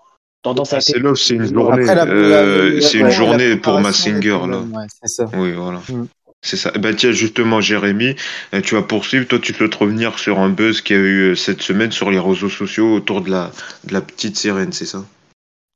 [0.81, 4.63] c'est une journée, euh, c'est une journée pour Massinger là.
[5.03, 5.31] c'est ça.
[5.35, 5.81] Oui, voilà.
[5.89, 6.07] Mm.
[6.45, 6.73] C'est ça.
[6.73, 8.17] Ben tiens, justement, Jérémy,
[8.53, 9.29] euh, tu vas poursuivre.
[9.29, 11.93] Toi, tu peux te revenir sur un buzz qu'il y a eu euh, cette semaine
[11.93, 13.53] sur les réseaux sociaux autour de la,
[13.85, 15.05] de la petite sirène, c'est ça?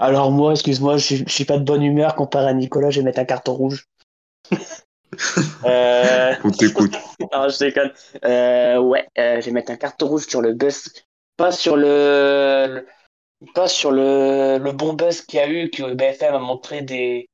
[0.00, 2.90] Alors moi, excuse-moi, je, suis pas de bonne humeur comparé à Nicolas.
[2.90, 3.86] Je vais mettre un carton rouge.
[5.64, 6.34] euh...
[6.42, 6.96] On t'écoute.
[7.20, 7.92] non, je déconne.
[8.24, 10.88] ouais, je vais mettre un carton rouge sur le buzz,
[11.36, 12.84] pas sur le
[13.54, 17.28] pas sur le, le bon buzz qu'il y a eu, que BFM a montré des.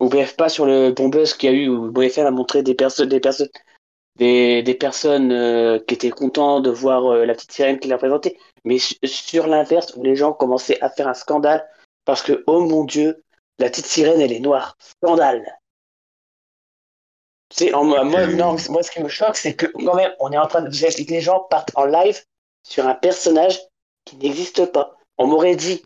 [0.00, 2.62] Ou BF pas sur le bon buzz qu'il y a eu, où BFM a montré
[2.62, 3.48] des personnes, des personnes,
[4.16, 7.98] des, des personnes euh, qui étaient contents de voir euh, la petite sirène qu'il a
[7.98, 11.66] présentée, mais sur l'inverse, où les gens commençaient à faire un scandale,
[12.04, 13.22] parce que, oh mon dieu,
[13.58, 14.76] la petite sirène, elle est noire.
[14.78, 15.58] Scandale.
[17.50, 20.48] C'est, moi, non, moi, ce qui me choque, c'est que quand même, on est en
[20.48, 20.70] train de.
[21.08, 22.20] Les gens partent en live
[22.64, 23.60] sur un personnage
[24.04, 25.82] qui n'existe pas on m'aurait dit,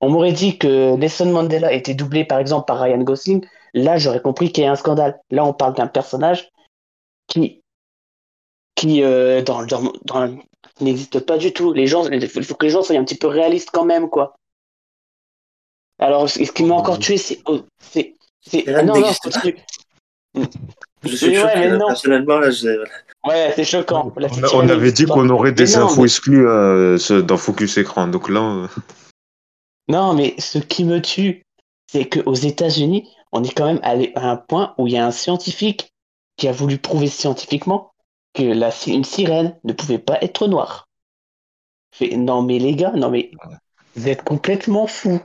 [0.00, 4.20] on m'aurait dit que Nelson Mandela était doublé par exemple par Ryan Gosling, là j'aurais
[4.20, 5.20] compris qu'il y a un scandale.
[5.30, 6.50] Là on parle d'un personnage
[7.26, 7.62] qui,
[8.74, 10.36] qui euh, dans, dans,
[10.80, 11.72] n'existe pas du tout.
[11.72, 14.36] Les gens, il faut que les gens soient un petit peu réalistes quand même, quoi.
[15.98, 19.12] Alors, ce qui m'a encore tué, c'est, oh, c'est, c'est, ah non, non,
[21.04, 22.50] je suis choqué, là, personnellement, là,
[23.24, 24.12] Ouais, c'est choquant.
[24.52, 28.40] On, avait dit qu'on aurait des infos exclues euh, dans Focus Écran, donc là.
[28.40, 28.68] Euh,
[29.88, 31.42] non, mais ce qui me tue,
[31.90, 35.06] c'est qu'aux États-Unis, on est quand même allé à un point où il y a
[35.06, 35.92] un scientifique
[36.36, 37.92] qui a voulu prouver scientifiquement
[38.34, 40.88] que la, une sirène ne pouvait pas être noire.
[42.16, 43.30] non, mais les gars, non, mais
[43.96, 45.20] vous êtes complètement fous.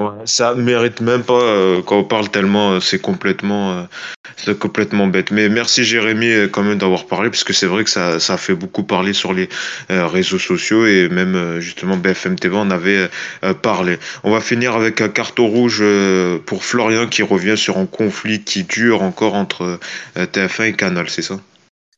[0.00, 3.82] Ouais, ça mérite même pas euh, quand on parle tellement, euh, c'est complètement, euh,
[4.38, 5.30] c'est complètement bête.
[5.30, 8.54] Mais merci Jérémy quand même d'avoir parlé parce que c'est vrai que ça, ça fait
[8.54, 9.50] beaucoup parler sur les
[9.90, 13.10] réseaux sociaux et même justement BFM TV en avait
[13.60, 13.98] parlé.
[14.24, 15.84] On va finir avec un carton rouge
[16.46, 19.78] pour Florian qui revient sur un conflit qui dure encore entre
[20.16, 21.36] TF1 et Canal, c'est ça?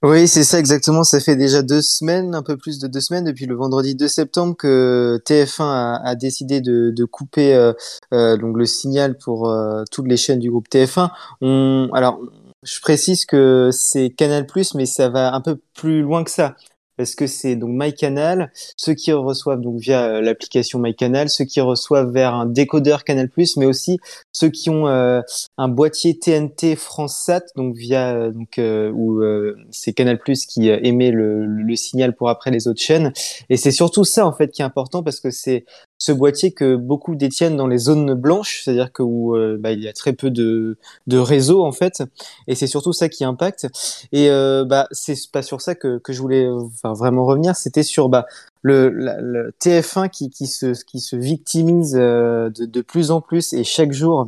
[0.02, 1.04] Oui, c'est ça exactement.
[1.04, 4.08] Ça fait déjà deux semaines, un peu plus de deux semaines, depuis le vendredi 2
[4.08, 7.72] septembre, que TF1 a, décidé de, couper euh,
[8.12, 11.10] euh, donc le signal pour euh, toutes les chaînes du groupe TF1.
[11.40, 12.18] On, alors,
[12.64, 16.56] je précise que c'est Canal+, mais ça va un peu plus loin que ça
[16.96, 21.61] parce que c'est donc MyCanal, ceux qui reçoivent donc via euh, l'application MyCanal, ceux qui
[21.61, 23.98] reçoivent vers un décodeur Canal+, mais aussi
[24.33, 25.20] ceux qui ont euh,
[25.59, 28.61] un boîtier TNT FranceSat, donc via euh, donc
[28.94, 29.22] où
[29.70, 33.12] c'est Canal+ qui émet le, le, signal pour après les autres chaînes.
[33.48, 35.64] Et c'est surtout ça en fait qui est important parce que c'est
[36.02, 39.80] ce boîtier que beaucoup détiennent dans les zones blanches, c'est-à-dire que où euh, bah, il
[39.80, 42.02] y a très peu de, de réseaux en fait,
[42.48, 43.68] et c'est surtout ça qui impacte.
[44.10, 46.48] Et euh, bah c'est pas sur ça que, que je voulais
[46.82, 48.26] vraiment revenir, c'était sur bah
[48.62, 53.62] le, le, TF1 qui, qui se qui se victimise euh, de, plus en plus et
[53.62, 54.26] chaque jour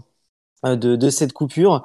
[0.62, 1.84] de, cette coupure.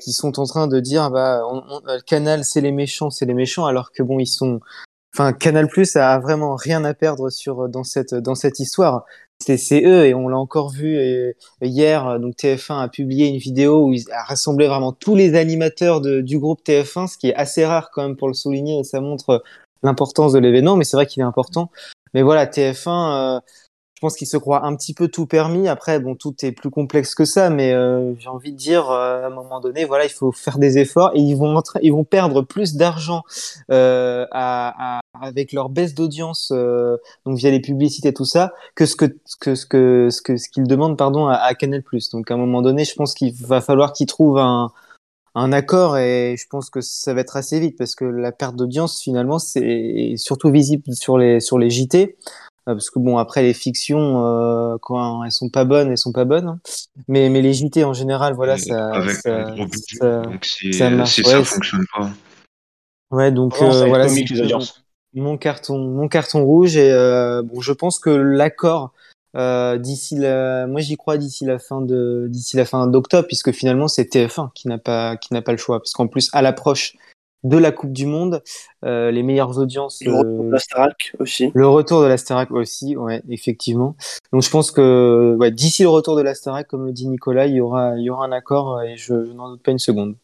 [0.00, 1.62] qui sont en train de dire bah on,
[2.06, 4.60] Canal c'est les méchants c'est les méchants alors que bon ils sont
[5.14, 9.04] enfin Canal Plus a vraiment rien à perdre sur dans cette dans cette histoire.
[9.40, 10.96] c'est eux et on l'a encore vu
[11.60, 12.18] hier.
[12.20, 16.38] Donc TF1 a publié une vidéo où il a rassemblé vraiment tous les animateurs du
[16.38, 19.42] groupe TF1, ce qui est assez rare quand même pour le souligner et ça montre
[19.82, 20.76] l'importance de l'événement.
[20.76, 21.70] Mais c'est vrai qu'il est important.
[22.14, 23.71] Mais voilà, TF1, je
[24.02, 25.68] pense qu'il se croit un petit peu tout permis.
[25.68, 29.22] Après, bon, tout est plus complexe que ça, mais euh, j'ai envie de dire, euh,
[29.22, 32.02] à un moment donné, voilà, il faut faire des efforts et ils vont, ils vont
[32.04, 33.22] perdre plus d'argent
[33.70, 38.86] euh, à, à, avec leur baisse d'audience, euh, donc via les publicités, tout ça, que
[38.86, 39.06] ce que,
[39.40, 41.84] que ce que ce que ce qu'ils demandent, pardon, à, à Canal+.
[42.12, 44.72] Donc, à un moment donné, je pense qu'il va falloir qu'ils trouvent un
[45.34, 48.54] un accord et je pense que ça va être assez vite parce que la perte
[48.54, 52.16] d'audience finalement c'est surtout visible sur les sur les JT
[52.64, 56.24] parce que bon, après les fictions, euh, quand elles sont pas bonnes, elles sont pas
[56.24, 56.46] bonnes.
[56.46, 56.60] Hein.
[57.08, 60.72] Mais, mais les JT en général, voilà, ça, avec ça, gros budget, ça, donc si
[60.72, 62.10] ça, si ça fonctionne pas.
[63.10, 64.24] Ouais, donc euh, voilà, c'est
[65.14, 68.92] mon carton, mon carton rouge et euh, bon, je pense que l'accord
[69.36, 73.52] euh, d'ici la, moi j'y crois d'ici la fin de, d'ici la fin d'octobre, puisque
[73.52, 76.40] finalement c'est TF1 qui n'a pas, qui n'a pas le choix, parce qu'en plus à
[76.40, 76.96] l'approche
[77.44, 78.42] de la Coupe du Monde,
[78.84, 80.02] euh, les meilleures audiences.
[80.04, 81.50] Le retour de la Starac aussi.
[81.54, 83.96] Le retour de la Starac aussi, ouais, effectivement.
[84.32, 87.46] Donc je pense que ouais, d'ici le retour de la Starac, comme le dit Nicolas,
[87.46, 89.78] il y aura, il y aura un accord et je, je n'en doute pas une
[89.78, 90.16] seconde.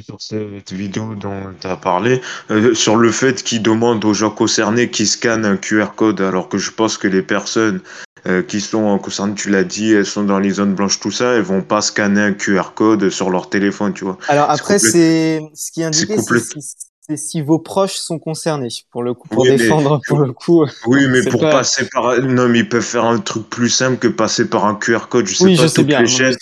[0.00, 4.30] Sur cette vidéo dont tu as parlé, euh, sur le fait qu'ils demandent aux gens
[4.30, 7.80] concernés qui scannent un QR code, alors que je pense que les personnes
[8.26, 11.34] euh, qui sont concernées, tu l'as dit, elles sont dans les zones blanches, tout ça,
[11.34, 14.18] elles vont pas scanner un QR code sur leur téléphone, tu vois.
[14.26, 19.02] Alors après, c'est ce qui est indiqué, c'est c'est si vos proches sont concernés, pour
[19.02, 20.66] le coup, pour Oui, mais- défendre, pour le coup.
[20.86, 23.96] Oui, mais pour pas- passer par, non, mais ils peuvent faire un truc plus simple
[23.96, 25.26] que passer par un QR code.
[25.26, 26.00] Je sais oui, pas je sais bien.
[26.02, 26.36] les chaînes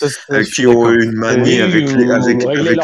[0.53, 2.79] qui ont une manie avec les, avec, avec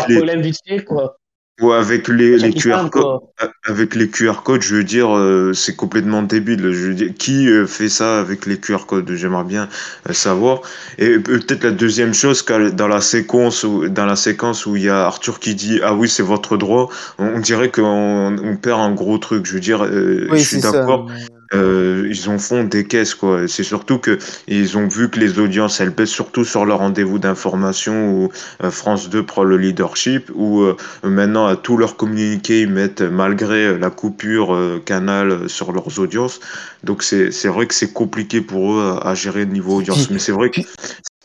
[0.65, 1.17] les, quoi.
[1.63, 2.91] Ou avec les, QR codes.
[2.91, 3.23] quoi.
[3.65, 6.71] Avec les QR codes, je veux dire, euh, c'est complètement débile.
[6.71, 9.09] Je veux dire, qui euh, fait ça avec les QR codes?
[9.13, 9.69] J'aimerais bien
[10.09, 10.61] euh, savoir.
[10.97, 14.89] Et peut-être la deuxième chose, dans la séquence où, dans la séquence où il y
[14.89, 18.81] a Arthur qui dit ah oui c'est votre droit, on, on dirait qu'on on perd
[18.81, 19.45] un gros truc.
[19.45, 21.07] Je veux dire, euh, Oui, je suis d'accord.
[21.53, 23.47] Euh, ils en font des caisses quoi.
[23.47, 27.19] C'est surtout que ils ont vu que les audiences elles pèsent surtout sur leur rendez-vous
[27.19, 28.29] d'information où
[28.63, 33.01] euh, France 2 prend le leadership où euh, maintenant à tous leurs communiqués ils mettent
[33.01, 36.39] malgré euh, la coupure euh, canal sur leurs audiences.
[36.83, 40.09] Donc c'est c'est vrai que c'est compliqué pour eux à, à gérer le niveau audience.
[40.09, 40.61] Mais c'est vrai que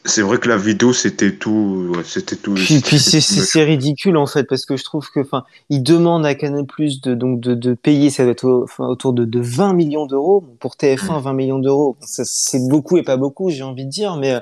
[0.05, 2.55] c'est vrai que la vidéo c'était tout c'était tout.
[2.55, 3.21] Puis, puis c'est,
[3.65, 7.15] ridicule en fait parce que je trouve que enfin ils demandent à Canal Plus de
[7.15, 10.45] donc de, de payer ça doit être au- autour de, de 20 millions d'euros.
[10.61, 11.97] Pour TF1 20 millions d'euros.
[12.01, 14.41] C'est beaucoup et pas beaucoup j'ai envie de dire mais euh,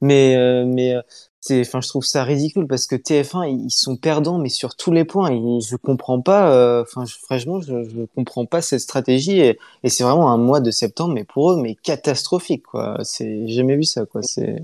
[0.00, 1.02] mais euh, mais euh,
[1.40, 4.92] c'est enfin je trouve ça ridicule parce que TF1 ils sont perdants mais sur tous
[4.92, 5.30] les points.
[5.32, 9.40] Et je comprends pas euh, enfin je- franchement je, je comprends pas cette stratégie.
[9.40, 12.98] Et, et c'est vraiment un mois de septembre mais pour eux mais catastrophique quoi.
[13.04, 14.22] C'est j'ai jamais vu ça quoi.
[14.22, 14.62] C'est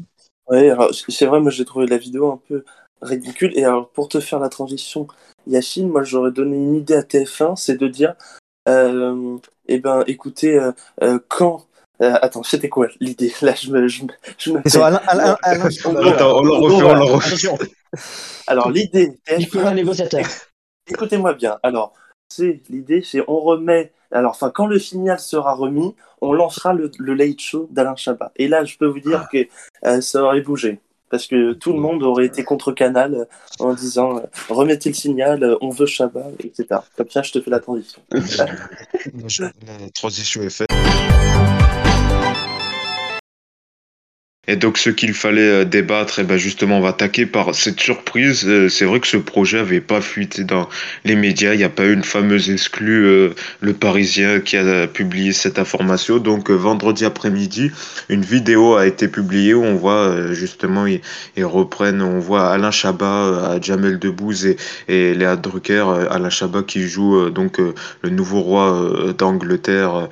[0.49, 2.65] Ouais, alors c'est vrai, moi j'ai trouvé la vidéo un peu
[3.03, 3.53] ridicule.
[3.57, 5.07] Et alors pour te faire la transition,
[5.47, 8.15] Yachine, moi j'aurais donné une idée à TF1, c'est de dire,
[8.69, 11.67] euh, eh ben écoutez, euh, euh, quand...
[12.03, 13.33] euh, attends, c'était quoi l'idée?
[13.43, 13.89] Là, je me...
[13.89, 14.09] Je me,
[14.39, 14.85] je me sur.
[14.85, 15.93] Alain, Alain, Alain on
[16.43, 17.49] le refait, on le refait.
[18.47, 20.25] Alors l'idée, Nicolas TF1, négociateur.
[20.91, 21.59] écoutez-moi bien.
[21.63, 21.93] Alors,
[22.29, 23.93] c'est l'idée, c'est on remet...
[24.11, 28.33] Alors, enfin, quand le signal sera remis, on lancera le, le late show d'Alain Chabat.
[28.37, 29.47] Et là, je peux vous dire que
[29.85, 30.81] euh, ça aurait bougé.
[31.11, 33.25] Parce que tout le monde aurait été contre Canal euh,
[33.61, 36.81] en disant euh, remettez le signal, on veut Chabat, etc.
[36.97, 38.03] Comme ça, je te fais la transition.
[38.11, 40.69] La transition est faite.
[44.51, 47.81] Et donc, ce qu'il fallait euh, débattre, et ben justement, on va attaquer par cette
[47.81, 48.45] surprise.
[48.47, 50.71] Euh, C'est vrai que ce projet avait pas fuité dans
[51.05, 51.53] les médias.
[51.53, 55.59] Il n'y a pas eu une fameuse exclue, euh, le Parisien, qui a publié cette
[55.59, 56.17] information.
[56.17, 57.71] Donc, vendredi après-midi,
[58.09, 61.03] une vidéo a été publiée où on voit justement, ils,
[61.45, 64.57] reprennent, on voit Alain Chabat, Jamel Debbouze et,
[64.89, 70.09] et Léa Drucker, Alain Chabat qui joue donc le nouveau roi d'Angleterre.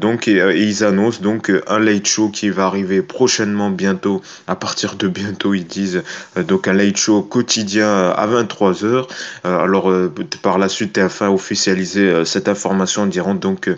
[0.00, 4.94] Donc, et, ils annoncent donc un late show qui va arriver prochainement, bientôt, à partir
[4.96, 6.02] de bientôt, ils disent
[6.36, 9.06] euh, donc un late show quotidien euh, à 23h.
[9.44, 9.92] Euh, alors,
[10.42, 13.70] par la suite, TF1 a officialisé cette information en disant donc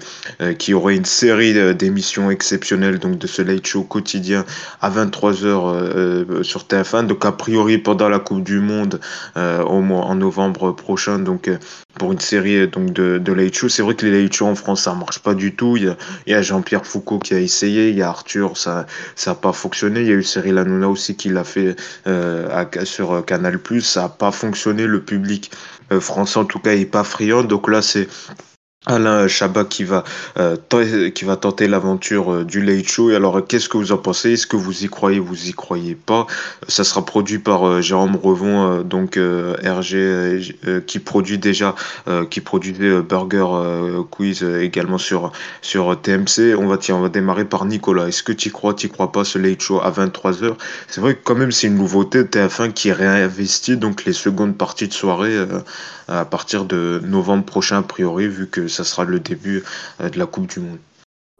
[0.59, 4.45] qu'il y aurait une série d'émissions exceptionnelles donc de ce late show quotidien
[4.81, 7.07] à 23h euh, sur TF1.
[7.07, 9.01] Donc, a priori, pendant la Coupe du Monde
[9.37, 11.51] au mois en novembre prochain, donc
[11.99, 13.69] pour une série euh, donc de, de show.
[13.69, 15.77] C'est vrai que les shows en France, ça marche pas du tout.
[15.77, 15.95] Il
[16.27, 19.53] y a, a Jean-Pierre Foucault qui a essayé, il y a Arthur, ça ça pas
[19.53, 20.01] fonctionné.
[20.01, 21.77] Il y a eu Cyril Hanouna aussi qui l'a fait
[22.07, 23.59] euh, sur euh, Canal+.
[23.81, 24.87] Ça a pas fonctionné.
[24.87, 25.51] Le public
[25.93, 27.45] euh, français, en tout cas, est pas friand.
[27.45, 28.09] Donc là, c'est
[28.87, 30.05] Alain Chabat qui va,
[30.39, 30.57] euh,
[31.15, 33.11] qui va tenter l'aventure euh, du Late Show.
[33.11, 34.33] Et alors, qu'est-ce que vous en pensez?
[34.33, 36.27] Est-ce que vous y croyez Vous y croyez pas?
[36.69, 41.75] Ça sera produit par euh, Jérôme Revon, donc RG, qui produit déjà,
[42.31, 43.47] qui produisait Burger
[44.11, 46.55] Quiz également sur sur TMC.
[46.59, 48.09] On va tiens, on va démarrer par Nicolas.
[48.09, 50.55] Est-ce que tu crois, tu crois pas ce Late Show à 23h
[50.89, 54.89] C'est vrai que quand même c'est une nouveauté TF1 qui réinvestit donc les secondes parties
[54.89, 55.37] de soirée
[56.09, 59.65] à partir de novembre prochain a priori, vu que ça sera le début
[60.01, 60.79] euh, de la Coupe du Monde.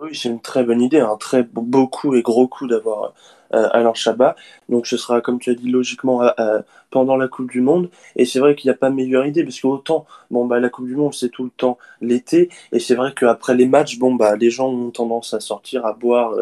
[0.01, 3.15] Oui, c'est une très bonne idée, un très beau coup et gros coup d'avoir
[3.51, 4.37] Alain Chabat.
[4.69, 7.91] Donc ce sera, comme tu as dit, logiquement euh, pendant la Coupe du Monde.
[8.17, 10.87] Et c'est vrai qu'il n'y a pas meilleure idée, parce qu'autant, bon, bah, la Coupe
[10.87, 12.49] du Monde, c'est tout le temps l'été.
[12.73, 15.93] Et c'est vrai qu'après les matchs, bon, bah, les gens ont tendance à sortir, à
[15.93, 16.35] boire,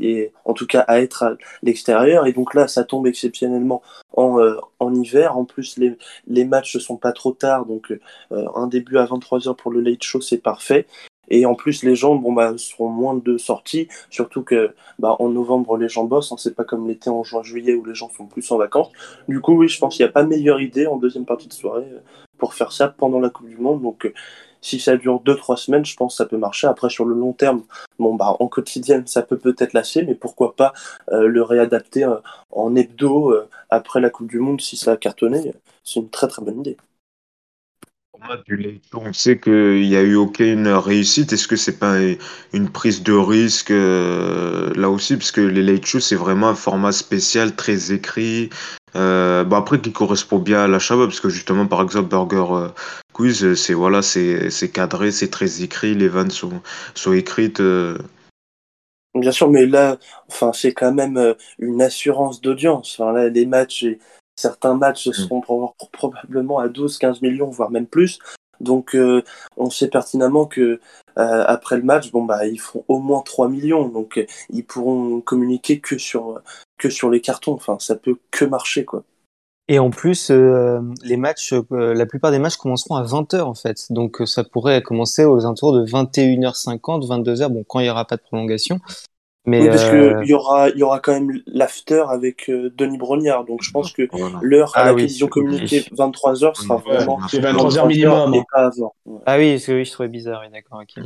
[0.00, 2.26] et en tout cas à être à l'extérieur.
[2.26, 3.82] Et donc là, ça tombe exceptionnellement
[4.16, 4.38] en,
[4.80, 5.36] en hiver.
[5.36, 7.66] En plus, les, les matchs ne sont pas trop tard.
[7.66, 7.92] Donc
[8.30, 10.86] un début à 23h pour le late show, c'est parfait.
[11.28, 15.28] Et en plus, les gens bon, bah, seront moins de sorties, surtout que bah, en
[15.28, 16.32] novembre, les gens bossent.
[16.32, 18.90] Hein, c'est pas comme l'été en juin, juillet où les gens sont plus en vacances.
[19.28, 21.52] Du coup, oui, je pense qu'il n'y a pas meilleure idée en deuxième partie de
[21.52, 22.00] soirée euh,
[22.38, 23.82] pour faire ça pendant la Coupe du Monde.
[23.82, 24.14] Donc, euh,
[24.60, 26.66] si ça dure 2-3 semaines, je pense que ça peut marcher.
[26.66, 27.62] Après, sur le long terme,
[27.98, 30.72] bon, bah, en quotidienne, ça peut peut-être lasser, mais pourquoi pas
[31.12, 32.08] euh, le réadapter
[32.50, 33.34] en hebdo
[33.70, 35.52] après la Coupe du Monde si ça a cartonné
[35.84, 36.76] C'est une très très bonne idée
[38.94, 41.32] on sait qu'il n'y a eu aucune réussite.
[41.32, 41.96] Est-ce que c'est pas
[42.52, 45.16] une prise de risque euh, là aussi?
[45.16, 48.50] Parce que les late shows, c'est vraiment un format spécial, très écrit.
[48.94, 52.68] Bah après, qui correspond bien à la Shabbat, parce que justement, par exemple, Burger euh,
[53.12, 54.00] Quiz, c'est voilà,
[54.72, 56.62] cadré, c'est très écrit, les vannes sont,
[56.94, 57.62] sont écrites.
[59.14, 59.98] Bien sûr, mais là,
[60.28, 62.98] enfin, c'est quand même une assurance d'audience.
[62.98, 63.84] Enfin, les matchs,
[64.36, 65.12] Certains matchs mm.
[65.12, 68.18] seront probablement à 12-15 millions, voire même plus.
[68.60, 69.22] Donc euh,
[69.56, 70.80] on sait pertinemment que
[71.18, 74.64] euh, après le match, bon bah ils feront au moins 3 millions, donc euh, ils
[74.64, 76.40] pourront communiquer que sur
[76.78, 77.54] que sur les cartons.
[77.54, 79.04] Enfin, ça peut que marcher quoi.
[79.68, 83.86] Et en plus, les matchs, la plupart des matchs commenceront à 20h en fait.
[83.90, 88.16] Donc ça pourrait commencer aux alentours de 21h50, 22h, bon quand il n'y aura pas
[88.16, 88.78] de prolongation.
[89.46, 92.72] Mais oui, parce qu'il euh, y aura, il y aura quand même l'after avec euh,
[92.76, 93.44] Denis Brognard.
[93.44, 94.02] Donc je pense que
[94.42, 97.20] l'heure à ah laquelle ils ont communiqué 23h sera vraiment.
[97.28, 98.34] C'est 23h minimum.
[98.34, 98.70] Hein.
[99.24, 101.02] Ah oui, parce que oui, je trouvais bizarre, d'accord, ok.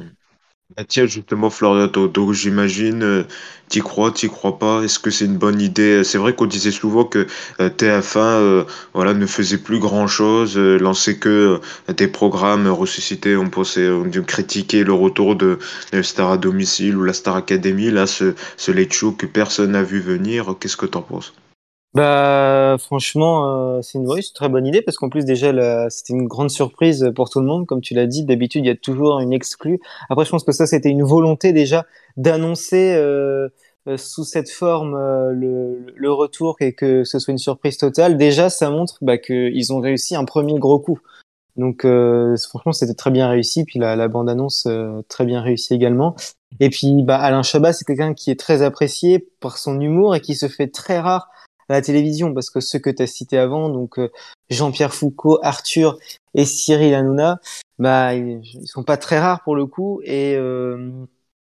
[0.77, 3.25] Bah tiens, justement, Florian, donc j'imagine, euh,
[3.69, 6.05] t'y crois, t'y crois pas Est-ce que c'est une bonne idée?
[6.05, 7.27] C'est vrai qu'on disait souvent que
[7.61, 13.37] euh, TF1 euh, voilà, ne faisait plus grand-chose, lançait que des programmes ressuscités.
[13.37, 15.59] On pensait, on critiquer le retour de,
[16.03, 17.91] Star à domicile ou la Star Academy.
[17.91, 21.33] Là, ce, ce late show que personne n'a vu venir, qu'est-ce que t'en penses?
[21.93, 26.29] Bah franchement, euh, c'est une, une très bonne idée parce qu'en plus déjà c'était une
[26.29, 28.25] grande surprise pour tout le monde, comme tu l'as dit.
[28.25, 29.81] D'habitude, il y a toujours une exclue.
[30.09, 33.49] Après, je pense que ça c'était une volonté déjà d'annoncer euh,
[33.89, 38.17] euh sous cette forme euh, le, le, retour et que ce soit une surprise totale.
[38.17, 41.01] Déjà, ça montre bah, qu'ils ont réussi un premier gros coup.
[41.57, 41.85] Donc
[42.49, 43.65] franchement, c'était très bien réussi.
[43.65, 44.69] Puis la, la bande annonce
[45.09, 46.15] très bien réussie également.
[46.61, 50.21] Et puis bah, Alain Chabat, c'est quelqu'un qui est très apprécié par son humour et
[50.21, 51.29] qui se fait très rare
[51.71, 54.11] la télévision, parce que ceux que tu as cités avant, donc euh,
[54.51, 55.99] Jean-Pierre Foucault, Arthur
[56.35, 57.39] et Cyril Hanouna,
[57.79, 60.91] bah, ils sont pas très rares pour le coup, et, euh,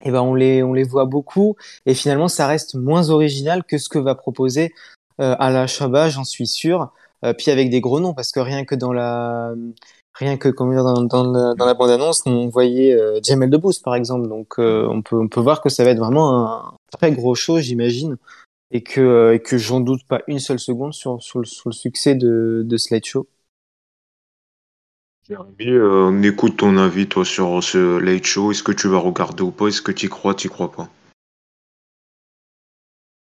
[0.03, 3.99] et ben on, les, voit beaucoup, et finalement ça reste moins original que ce que
[3.99, 4.73] va proposer
[5.19, 6.91] euh, Alain Chabat, j'en suis sûr,
[7.23, 9.53] euh, puis avec des gros noms, parce que rien que dans la
[10.13, 14.55] rien que comme dans, la, bande annonce on voyait euh, Jamel Debbouze par exemple donc
[14.57, 18.17] on peut on peut voir que ça va être vraiment un très gros show j'imagine
[18.71, 21.69] et que, euh, et que j'en doute pas une seule seconde sur, sur, le, sur
[21.69, 23.27] le succès de, de Slideshow.
[25.27, 28.51] Jérémy, euh, on écoute ton avis toi sur ce Late Show.
[28.51, 29.67] Est-ce que tu vas regarder ou pas?
[29.67, 30.89] Est-ce que tu y crois, tu crois pas?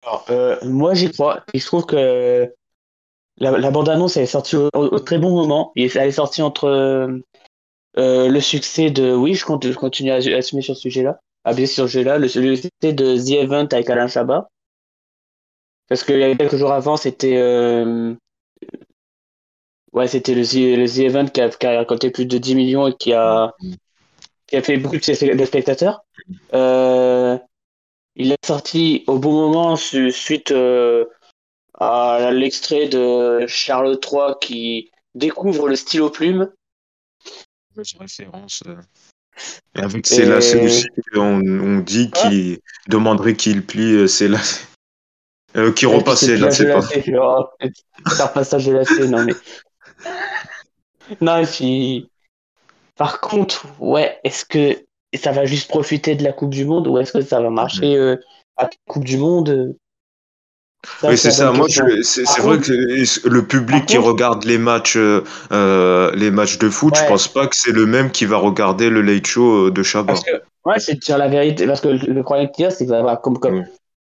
[0.04, 1.43] Alors, euh, Moi j'y crois.
[1.54, 2.52] Il se trouve que
[3.38, 5.71] la, la bande-annonce elle est sortie au, très bon moment.
[5.76, 7.21] Elle est sortie entre
[7.95, 9.13] le succès de.
[9.13, 11.19] Oui, je, compte, je continue à, assumer sur ce sujet-là.
[11.45, 12.17] À bien sur ce sujet-là.
[12.17, 14.50] Le, succès de The Event avec Alain Chabat.
[15.88, 18.13] Parce qu'il y a quelques jours avant, c'était euh,
[19.93, 22.88] ouais, c'était le, The, le Event qui a, qui a, récolté plus de 10 millions
[22.88, 23.56] et qui a,
[24.47, 26.02] qui a fait beaucoup de, spectateurs.
[26.54, 27.38] Euh,
[28.15, 31.06] il est sorti au bon moment suite euh,
[31.76, 36.52] à l'extrait de Charles III qui découvre le stylo plume.
[38.00, 38.63] Référence.
[39.75, 42.58] Et avec ses lacets aussi, on, on dit qu'il
[42.88, 44.65] demanderait qu'il plie ses lacets.
[45.58, 46.81] Euh, qui repassait, là, c'est pas.
[46.81, 49.33] Faire passage de lacet, non mais.
[51.21, 52.10] Non, et puis.
[52.97, 54.77] Par contre, ouais, est-ce que
[55.13, 57.95] ça va juste profiter de la Coupe du Monde ou est-ce que ça va marcher
[57.95, 58.15] euh,
[58.58, 59.75] à la Coupe du Monde
[61.03, 61.51] oui, c'est ça.
[61.51, 66.69] Moi, c'est vrai que le public qui regarde les matchs, euh, euh, les matchs de
[66.69, 69.83] foot, je pense pas que c'est le même qui va regarder le late show de
[69.83, 70.13] Chabat.
[70.65, 71.65] ouais, c'est dire la vérité.
[71.65, 73.21] Parce que le problème qu'il y a, c'est qu'il va y avoir,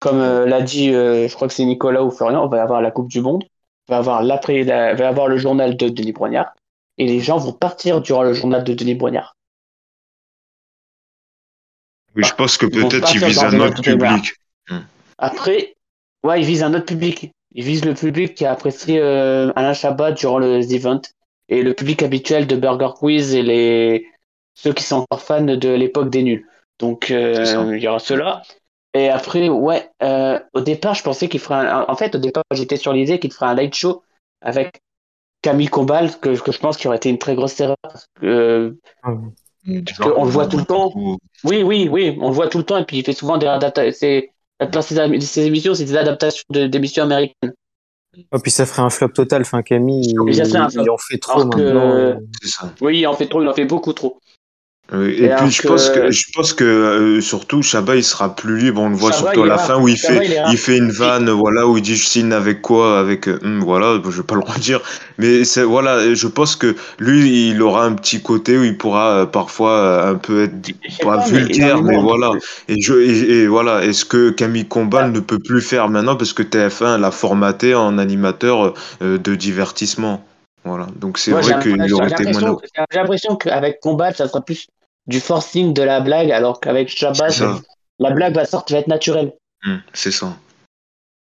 [0.02, 2.90] comme, comme l'a dit, je crois que c'est Nicolas ou Florian, on va avoir la
[2.90, 3.44] Coupe du Monde,
[3.88, 6.52] on va avoir, l'après, va avoir le journal de Denis Brognard,
[6.98, 9.36] et les gens vont partir durant le journal de Denis Brognard.
[12.14, 14.34] Oui, je pense que peut-être il vise un autre public.
[14.68, 14.80] Hmm.
[15.18, 15.76] Après,
[16.22, 17.32] ouais, il vise un autre public.
[17.54, 21.00] Il vise le public qui a apprécié euh, Alain Chabat durant le event
[21.48, 24.06] et le public habituel de Burger Quiz et les
[24.54, 26.46] ceux qui sont encore fans de l'époque des nuls.
[26.78, 28.42] Donc euh, il y aura cela.
[28.94, 31.86] Et après, ouais, euh, au départ, je pensais qu'il ferait un...
[31.88, 34.02] En fait, au départ, j'étais sur l'idée qu'il ferait un light show
[34.40, 34.82] avec
[35.40, 37.76] Camille Combal, que, que je pense qu'il aurait été une très grosse erreur.
[37.82, 39.12] Parce que, ah
[40.16, 40.92] on le voit tout le temps.
[41.44, 43.46] Oui, oui, oui, on le voit tout le temps et puis il fait souvent des
[43.46, 44.22] adaptations.
[44.80, 47.52] Ses émissions, c'est des adaptations d'émissions américaines.
[48.30, 49.42] Oh, puis ça ferait un flop total.
[49.42, 52.18] Enfin, Camille, il, en fait trop maintenant.
[52.80, 54.20] Oui, il en fait trop, il en fait beaucoup trop.
[54.94, 58.82] Et, puis je pense que je pense que euh, surtout Chabat il sera plus libre.
[58.82, 61.66] On le voit surtout à la fin où il fait il, fait une vanne voilà
[61.66, 64.42] où il dit je signe avec quoi avec euh, hum, voilà je vais pas le
[64.46, 64.82] redire
[65.16, 69.20] mais c'est voilà je pense que lui il aura un petit côté où il pourra
[69.20, 70.60] euh, parfois un peu être
[71.02, 72.32] pas, vulgaire mais, voilà
[72.68, 76.42] et je et, voilà est-ce que Camille Combal ne peut plus faire maintenant parce que
[76.42, 80.22] TF1 l'a formaté en animateur de divertissement?
[80.64, 82.32] Voilà, donc c'est vrai qu'il aurait été.
[82.32, 84.68] J'ai l'impression qu'avec Combat, ça sera plus
[85.06, 87.42] du forcing de la blague, alors qu'avec Shabbat,
[87.98, 89.32] la blague va sortir, va être naturelle.
[89.66, 90.36] Hum, c'est ça.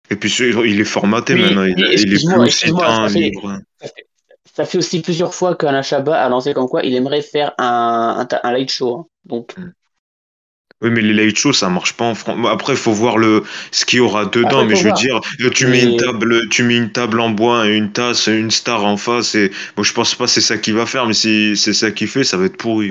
[0.09, 0.33] Et puis
[0.65, 3.59] il est formaté maintenant, il, est plus aussi un livre.
[4.55, 8.27] Ça fait aussi plusieurs fois qu'Alain Chabat a lancé comme quoi il aimerait faire un,
[8.43, 8.97] un, light show.
[8.97, 9.05] Hein.
[9.25, 9.71] Donc, hum.
[10.81, 12.37] Oui, mais les late shows, ça marche pas en France.
[12.49, 14.63] Après, il faut voir le ce qu'il y aura dedans.
[14.63, 15.19] mais je veux dire,
[15.53, 18.95] tu mets une table, tu mets une table en bois, une tasse, une star en
[18.95, 19.35] face.
[19.35, 21.91] Et bon, je pense pas que c'est ça qu'il va faire, mais si c'est ça
[21.91, 22.89] qu'il fait, ça va être pourri.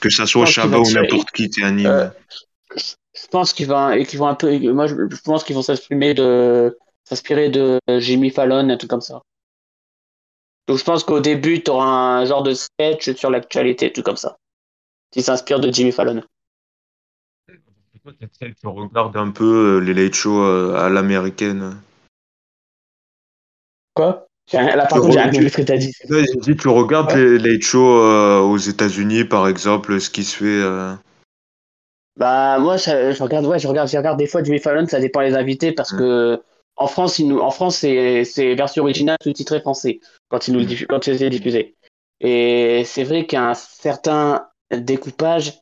[0.00, 1.86] que ça soit Chabat ou n'importe qui t'anime.
[1.86, 2.08] Euh,
[2.76, 4.58] je pense qu'ils vont, qu'ils vont un peu.
[4.72, 9.22] Moi, je, pense qu'ils vont s'inspirer de, s'inspirer de Jimmy Fallon, un truc comme ça.
[10.66, 14.16] Donc, je pense qu'au début, tu auras un genre de sketch sur l'actualité, tout comme
[14.16, 14.36] ça,
[15.12, 16.22] qui s'inspire de Jimmy Fallon
[18.60, 21.76] tu regardes un peu euh, les late shows euh, à l'américaine.
[23.94, 24.26] Quoi?
[24.52, 25.92] Là, par contre, j'ai rien ce que tu as dit.
[26.08, 30.98] dit, tu regardes les late shows euh, aux États-Unis, par exemple, ce qui se fait.
[32.16, 35.20] Bah, moi, je regarde, ouais, je regarde, je regarde des fois Jimmy Fallon, ça dépend
[35.20, 36.42] des invités, parce que
[36.76, 40.86] en France, il nous, en France, c'est version originale sous-titré français quand il nous mm.
[40.88, 41.76] quand c'est diffusé.
[42.20, 45.60] Et c'est vrai qu'un certain découpage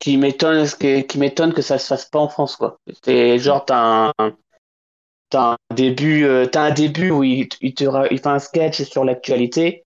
[0.00, 2.78] qui m'étonne qui m'étonne que ça se fasse pas en France quoi.
[3.04, 4.32] C'est genre t'as un
[5.28, 8.82] t'as un début euh, t'as un début où il, il te il fait un sketch
[8.82, 9.84] sur l'actualité.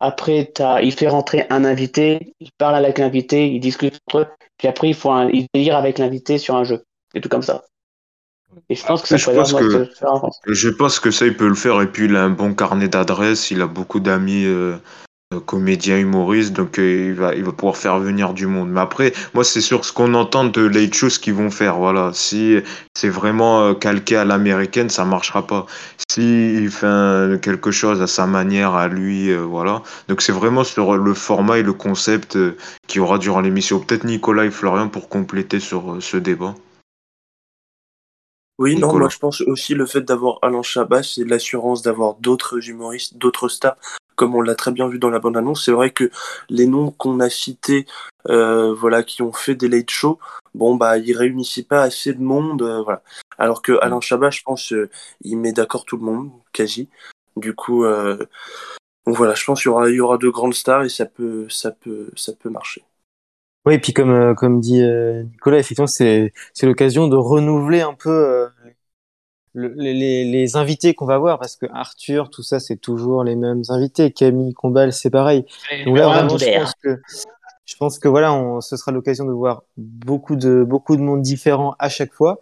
[0.00, 4.26] Après t'as il fait rentrer un invité, il parle avec l'invité, il discute entre eux,
[4.58, 6.82] puis après il faut un, il délire avec l'invité sur un jeu
[7.14, 7.64] et tout comme ça.
[8.68, 9.88] Et je pense que ça je pense que,
[10.46, 12.88] je pense que ça il peut le faire et puis il a un bon carnet
[12.88, 14.76] d'adresses, il a beaucoup d'amis euh,
[15.38, 18.68] comédien humoriste, donc euh, il, va, il va pouvoir faire venir du monde.
[18.70, 21.76] Mais après, moi, c'est sur ce qu'on entend de les choses qu'ils vont faire.
[21.76, 22.58] Voilà, si
[22.94, 25.66] c'est vraiment euh, calqué à l'américaine, ça marchera pas.
[26.10, 29.82] Si il fait quelque chose à sa manière, à lui, euh, voilà.
[30.08, 32.36] Donc c'est vraiment sur le format et le concept
[32.88, 33.78] qu'il y aura durant l'émission.
[33.78, 36.56] Peut-être Nicolas et Florian pour compléter sur ce débat.
[38.60, 42.68] Oui, non, moi je pense aussi le fait d'avoir Alain Chabat, c'est l'assurance d'avoir d'autres
[42.68, 43.76] humoristes, d'autres stars
[44.20, 46.10] comme on l'a très bien vu dans la bande-annonce, c'est vrai que
[46.50, 47.86] les noms qu'on a cités,
[48.28, 50.18] euh, voilà, qui ont fait des late shows,
[50.54, 53.02] bon bah ils réunissaient pas assez de monde, euh, voilà.
[53.38, 54.90] Alors que Alain Chabat, je pense, euh,
[55.22, 56.90] il met d'accord tout le monde, quasi.
[57.36, 57.86] Du coup,
[59.06, 61.48] voilà, je pense qu'il y aura, il y aura de grandes stars et ça peut,
[61.48, 62.84] ça peut, ça peut marcher.
[63.66, 68.48] Oui, et puis comme comme dit Nicolas, effectivement, c'est c'est l'occasion de renouveler un peu
[69.54, 73.62] les, les, invités qu'on va voir, parce que Arthur, tout ça, c'est toujours les mêmes
[73.68, 74.12] invités.
[74.12, 75.44] Camille Combal, c'est pareil.
[75.84, 77.00] Donc là, vraiment, je pense que,
[77.64, 81.22] je pense que voilà, on, ce sera l'occasion de voir beaucoup de, beaucoup de monde
[81.22, 82.38] différent à chaque fois.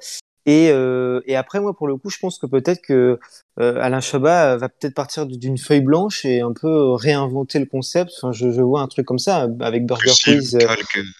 [0.48, 3.18] Et, euh, et après, moi, pour le coup, je pense que peut-être que
[3.60, 8.12] euh, Alain Chabat va peut-être partir d'une feuille blanche et un peu réinventer le concept.
[8.16, 10.56] Enfin, je, je vois un truc comme ça avec Burger Quiz.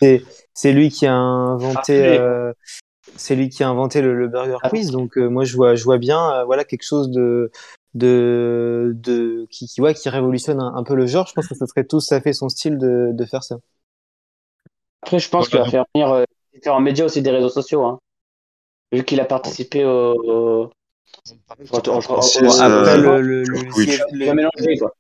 [0.03, 0.19] Euh,
[0.55, 2.19] c'est lui qui a inventé.
[2.19, 2.53] Euh,
[3.17, 5.99] c'est lui qui a inventé le, Burger Quiz, donc euh, moi je vois, je vois
[5.99, 7.51] bien, euh, voilà quelque chose de
[7.95, 11.27] de, de qui, qui, ouais, qui révolutionne un, peu le genre.
[11.27, 13.57] Je pense que ce serait tout à fait son style de, de faire ça.
[15.03, 16.25] Après, je pense qu'il va faire venir euh,
[16.55, 17.85] différents médias aussi des réseaux sociaux.
[17.85, 17.99] Hein.
[18.93, 20.15] Vu qu'il a participé au.
[20.15, 20.71] au...
[21.51, 24.93] Après, le, le, le, quoi.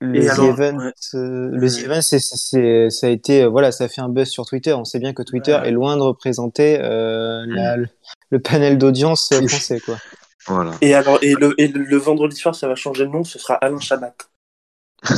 [0.00, 0.78] Le The Event,
[1.14, 4.10] euh, le The Event, c'est, c'est, ça a été, euh, voilà, ça a fait un
[4.10, 4.74] buzz sur Twitter.
[4.74, 7.86] On sait bien que Twitter est loin de représenter euh, la, mm.
[8.30, 9.96] le, panel d'audience français, quoi.
[10.46, 10.72] Voilà.
[10.82, 13.54] Et alors, et le, et le vendredi soir, ça va changer de nom, ce sera
[13.54, 14.14] Alain Chabat.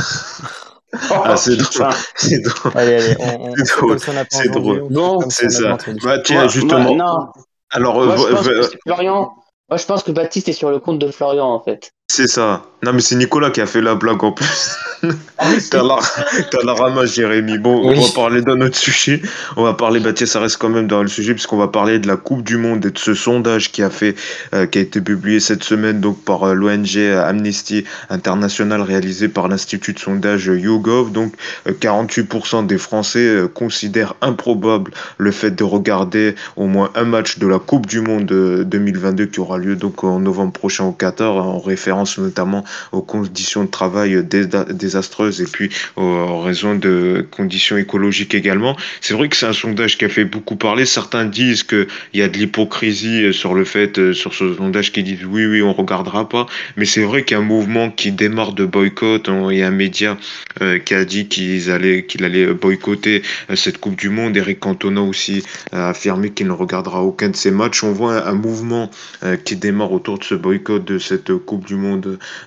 [0.92, 1.92] ah, c'est drôle.
[2.14, 2.72] C'est drôle.
[2.76, 3.96] Allez, allez, on, on,
[4.30, 4.88] c'est drôle.
[4.90, 5.76] Bon, c'est ça.
[6.02, 6.94] Bah, tiens, justement.
[6.94, 7.32] non.
[7.70, 9.34] Alors, Moi, je pense que Florian.
[9.68, 11.92] Moi, je pense que Baptiste est sur le compte de Florian, en fait.
[12.10, 12.64] C'est ça.
[12.82, 14.70] Non, mais c'est Nicolas qui a fait la blague en plus.
[15.40, 15.98] Ah t'as la,
[16.64, 17.58] la ramasse, Jérémy.
[17.58, 19.22] Bon, on va parler d'un autre sujet.
[19.56, 22.08] On va parler, bah ça reste quand même dans le sujet, puisqu'on va parler de
[22.08, 24.16] la Coupe du Monde et de ce sondage qui a fait,
[24.54, 29.46] euh, qui a été publié cette semaine, donc par euh, l'ONG Amnesty International, réalisé par
[29.46, 31.12] l'Institut de sondage YouGov.
[31.12, 31.34] Donc,
[31.68, 37.46] 48% euh, des Français considèrent improbable le fait de regarder au moins un match de
[37.46, 41.60] la Coupe du Monde 2022 qui aura lieu donc en novembre prochain au Qatar, en
[41.60, 48.76] référence notamment aux conditions de travail désastreuses et puis aux raisons de conditions écologiques également.
[49.00, 50.86] C'est vrai que c'est un sondage qui a fait beaucoup parler.
[50.86, 55.24] Certains disent qu'il y a de l'hypocrisie sur le fait, sur ce sondage qui disent
[55.24, 56.46] oui, oui, on regardera pas.
[56.76, 59.28] Mais c'est vrai qu'il y a un mouvement qui démarre de boycott.
[59.50, 60.16] Il y a un média
[60.62, 64.36] euh, qui a dit qu'il allait, qu'il allait boycotter euh, cette Coupe du Monde.
[64.36, 65.42] Eric Cantona aussi
[65.72, 67.82] a affirmé qu'il ne regardera aucun de ces matchs.
[67.84, 68.90] On voit un, mouvement
[69.24, 71.87] euh, qui démarre autour de ce boycott de cette Coupe du Monde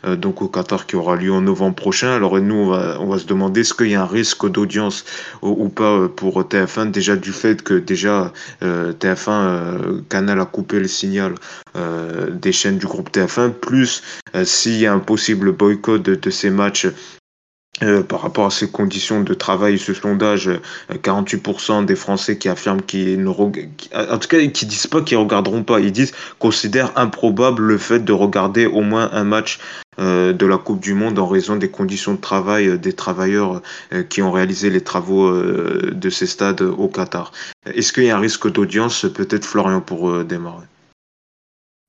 [0.06, 2.16] donc au Qatar qui aura lieu en novembre prochain.
[2.16, 5.06] Alors nous, on va, on va se demander est-ce qu'il y a un risque d'audience
[5.42, 8.34] ou, pas euh, pour TF1 déjà du fait que déjà
[8.64, 11.36] euh, TF1 euh, Canal a coupé le signal
[12.32, 14.04] des chaînes du groupe TF1 plus
[14.44, 16.88] s'il y a un possible boycott de ces matchs
[17.84, 20.50] euh, par rapport à ces conditions de travail, ce sondage,
[20.92, 25.18] 48% euh, des Français qui affirment qu'ils ne en tout cas qui disent pas qu'ils
[25.18, 29.60] regarderont pas, ils disent considèrent improbable le fait de regarder au moins un match
[30.00, 33.62] euh, de la Coupe du Monde en raison des conditions de travail des travailleurs
[34.10, 37.32] qui ont réalisé les travaux de ces stades au Qatar.
[37.66, 40.66] Est-ce qu'il y a un risque d'audience Peut-être Florian pour démarrer?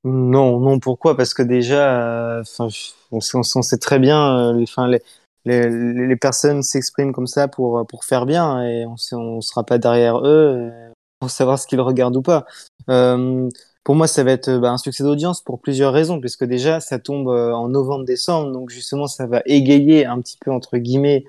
[0.05, 1.17] Non, non, pourquoi?
[1.17, 2.69] Parce que déjà, on,
[3.13, 5.01] on, sait très bien, enfin, les,
[5.45, 9.79] les, les personnes s'expriment comme ça pour, pour faire bien et on ne sera pas
[9.79, 12.47] derrière eux euh, pour savoir ce qu'ils regardent ou pas.
[12.89, 13.49] Euh,
[13.85, 16.99] pour moi, ça va être bah, un succès d'audience pour plusieurs raisons, puisque déjà, ça
[16.99, 21.25] tombe euh, en novembre-décembre, donc justement, ça va égayer un petit peu, entre guillemets,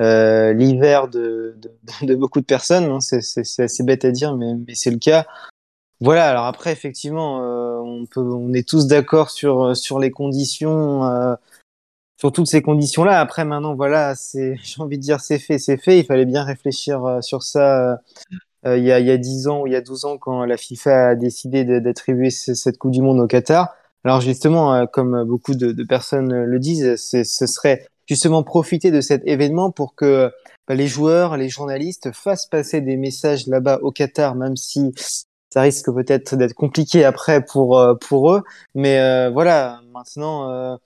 [0.00, 1.70] euh, l'hiver de, de,
[2.06, 2.84] de, beaucoup de personnes.
[2.84, 3.00] Hein.
[3.00, 5.26] C'est assez bête à dire, mais, mais c'est le cas.
[6.00, 11.36] Voilà, alors après, effectivement, euh, on, peut, on est tous d'accord sur, sur les conditions
[12.18, 13.20] sur toutes ces conditions-là.
[13.20, 15.98] Après, maintenant, voilà, c'est, j'ai envie de dire, c'est fait, c'est fait.
[16.00, 18.00] Il fallait bien réfléchir euh, sur ça
[18.66, 20.44] euh, il, y a, y a 10 ans ou il y a 12 ans quand
[20.44, 23.72] la FIFA a décidé d'attribuer cette Coupe du Monde au Qatar.
[24.04, 29.00] Alors justement, euh, comme beaucoup de, de personnes le disent, ce serait justement profiter de
[29.00, 30.32] cet événement pour que
[30.66, 34.92] bah, les joueurs, les journalistes fassent passer des messages là-bas au Qatar, même si
[35.50, 38.42] ça risque peut-être d'être compliqué après pour pour eux.
[38.74, 40.78] Mais voilà, maintenant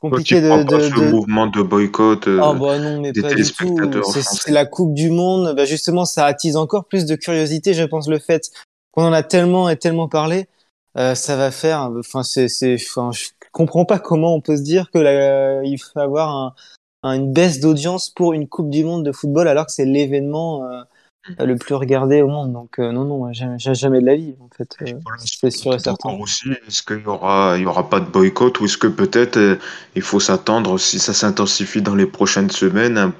[0.00, 3.78] compliqué de, de, ce mouvement de boycott euh, ah bah non mais pas du tout.
[4.02, 5.54] c'est la coupe du monde.
[5.54, 8.50] Bah justement ça attise encore plus de curiosité je pense le fait
[8.92, 10.48] qu'on en a tellement et tellement parlé.
[10.98, 14.62] Euh, ça va faire enfin c'est c'est enfin je comprends pas comment on peut se
[14.62, 16.54] dire que la, il faut avoir
[17.02, 20.64] un, une baisse d'audience pour une coupe du monde de football alors que c'est l'événement
[20.64, 20.82] euh,
[21.38, 22.52] le plus regardé au monde.
[22.52, 24.76] Donc euh, non, non, jamais, jamais de la vie en fait.
[24.82, 26.10] Euh, c'est sûr et certain.
[26.18, 29.36] Aussi, est-ce qu'il y aura, il y aura pas de boycott ou est-ce que peut-être
[29.36, 29.56] euh,
[29.94, 33.12] il faut s'attendre si ça s'intensifie dans les prochaines semaines un,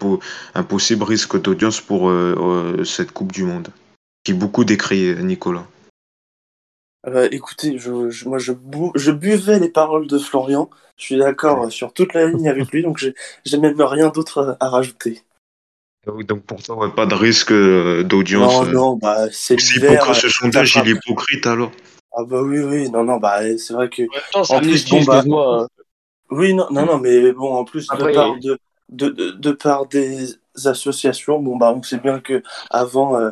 [0.55, 2.13] un possible risque d'audience pour
[2.85, 3.69] cette Coupe du Monde?
[4.25, 5.67] Qui est beaucoup décrié, Nicolas.
[7.31, 8.53] écoutez, je, moi je,
[8.95, 10.69] je, buvais les paroles de Florian.
[10.97, 12.99] Je suis d'accord sur toute la ligne avec lui, donc
[13.45, 15.23] j'ai même rien d'autre à rajouter.
[16.07, 18.67] Donc pour toi, pas de risque euh, d'audience.
[18.69, 20.15] Non, non, bah c'est l'hiver.
[20.15, 21.73] ce sondage, il est hypocrite alors.
[22.13, 24.03] Ah bah oui, oui, non, non, bah c'est vrai que.
[24.35, 25.67] en plus, bon, bah, moi.
[26.31, 30.35] Oui, non, non, non, mais bon, en plus, de, part de, de, de, part des
[30.65, 33.31] associations, bon, bah on sait bien que avant, euh,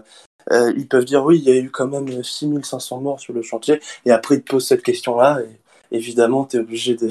[0.53, 3.43] euh, ils peuvent dire oui, il y a eu quand même 6500 morts sur le
[3.43, 7.09] chantier, et après ils te posent cette question-là, et évidemment, tu es obligé de,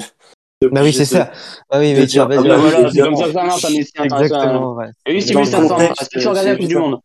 [0.62, 1.30] bah oui, c'est ça.
[1.70, 2.58] Ah oui, mais tu vas dire.
[2.58, 4.86] Voilà, c'est comme ça que ça marche, Exactement, ouais.
[5.06, 7.00] Et oui, c'est 1500, est-ce que tu regardais la Coupe du Monde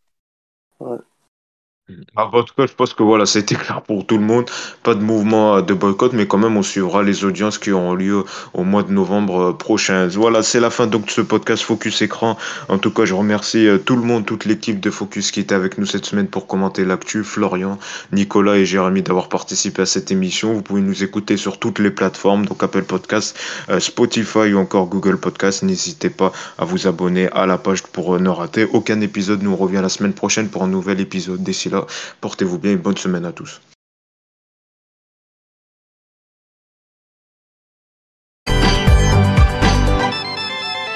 [2.16, 4.50] Ah, en tout cas, je pense que voilà, c'était clair pour tout le monde.
[4.82, 7.94] Pas de mouvement euh, de boycott, mais quand même, on suivra les audiences qui auront
[7.94, 8.24] lieu
[8.54, 10.08] au mois de novembre euh, prochain.
[10.08, 12.36] Voilà, c'est la fin donc de ce podcast Focus Écran.
[12.68, 15.54] En tout cas, je remercie euh, tout le monde, toute l'équipe de Focus qui était
[15.54, 17.24] avec nous cette semaine pour commenter l'actu.
[17.24, 17.78] Florian,
[18.12, 20.52] Nicolas et Jérémy d'avoir participé à cette émission.
[20.52, 23.38] Vous pouvez nous écouter sur toutes les plateformes, donc Apple Podcast,
[23.78, 25.62] Spotify ou encore Google Podcast.
[25.62, 29.42] N'hésitez pas à vous abonner à la page pour ne rater aucun épisode.
[29.42, 31.42] Nous on revient la semaine prochaine pour un nouvel épisode.
[31.42, 31.79] D'ici là,
[32.20, 33.60] Portez-vous bien et bonne semaine à tous.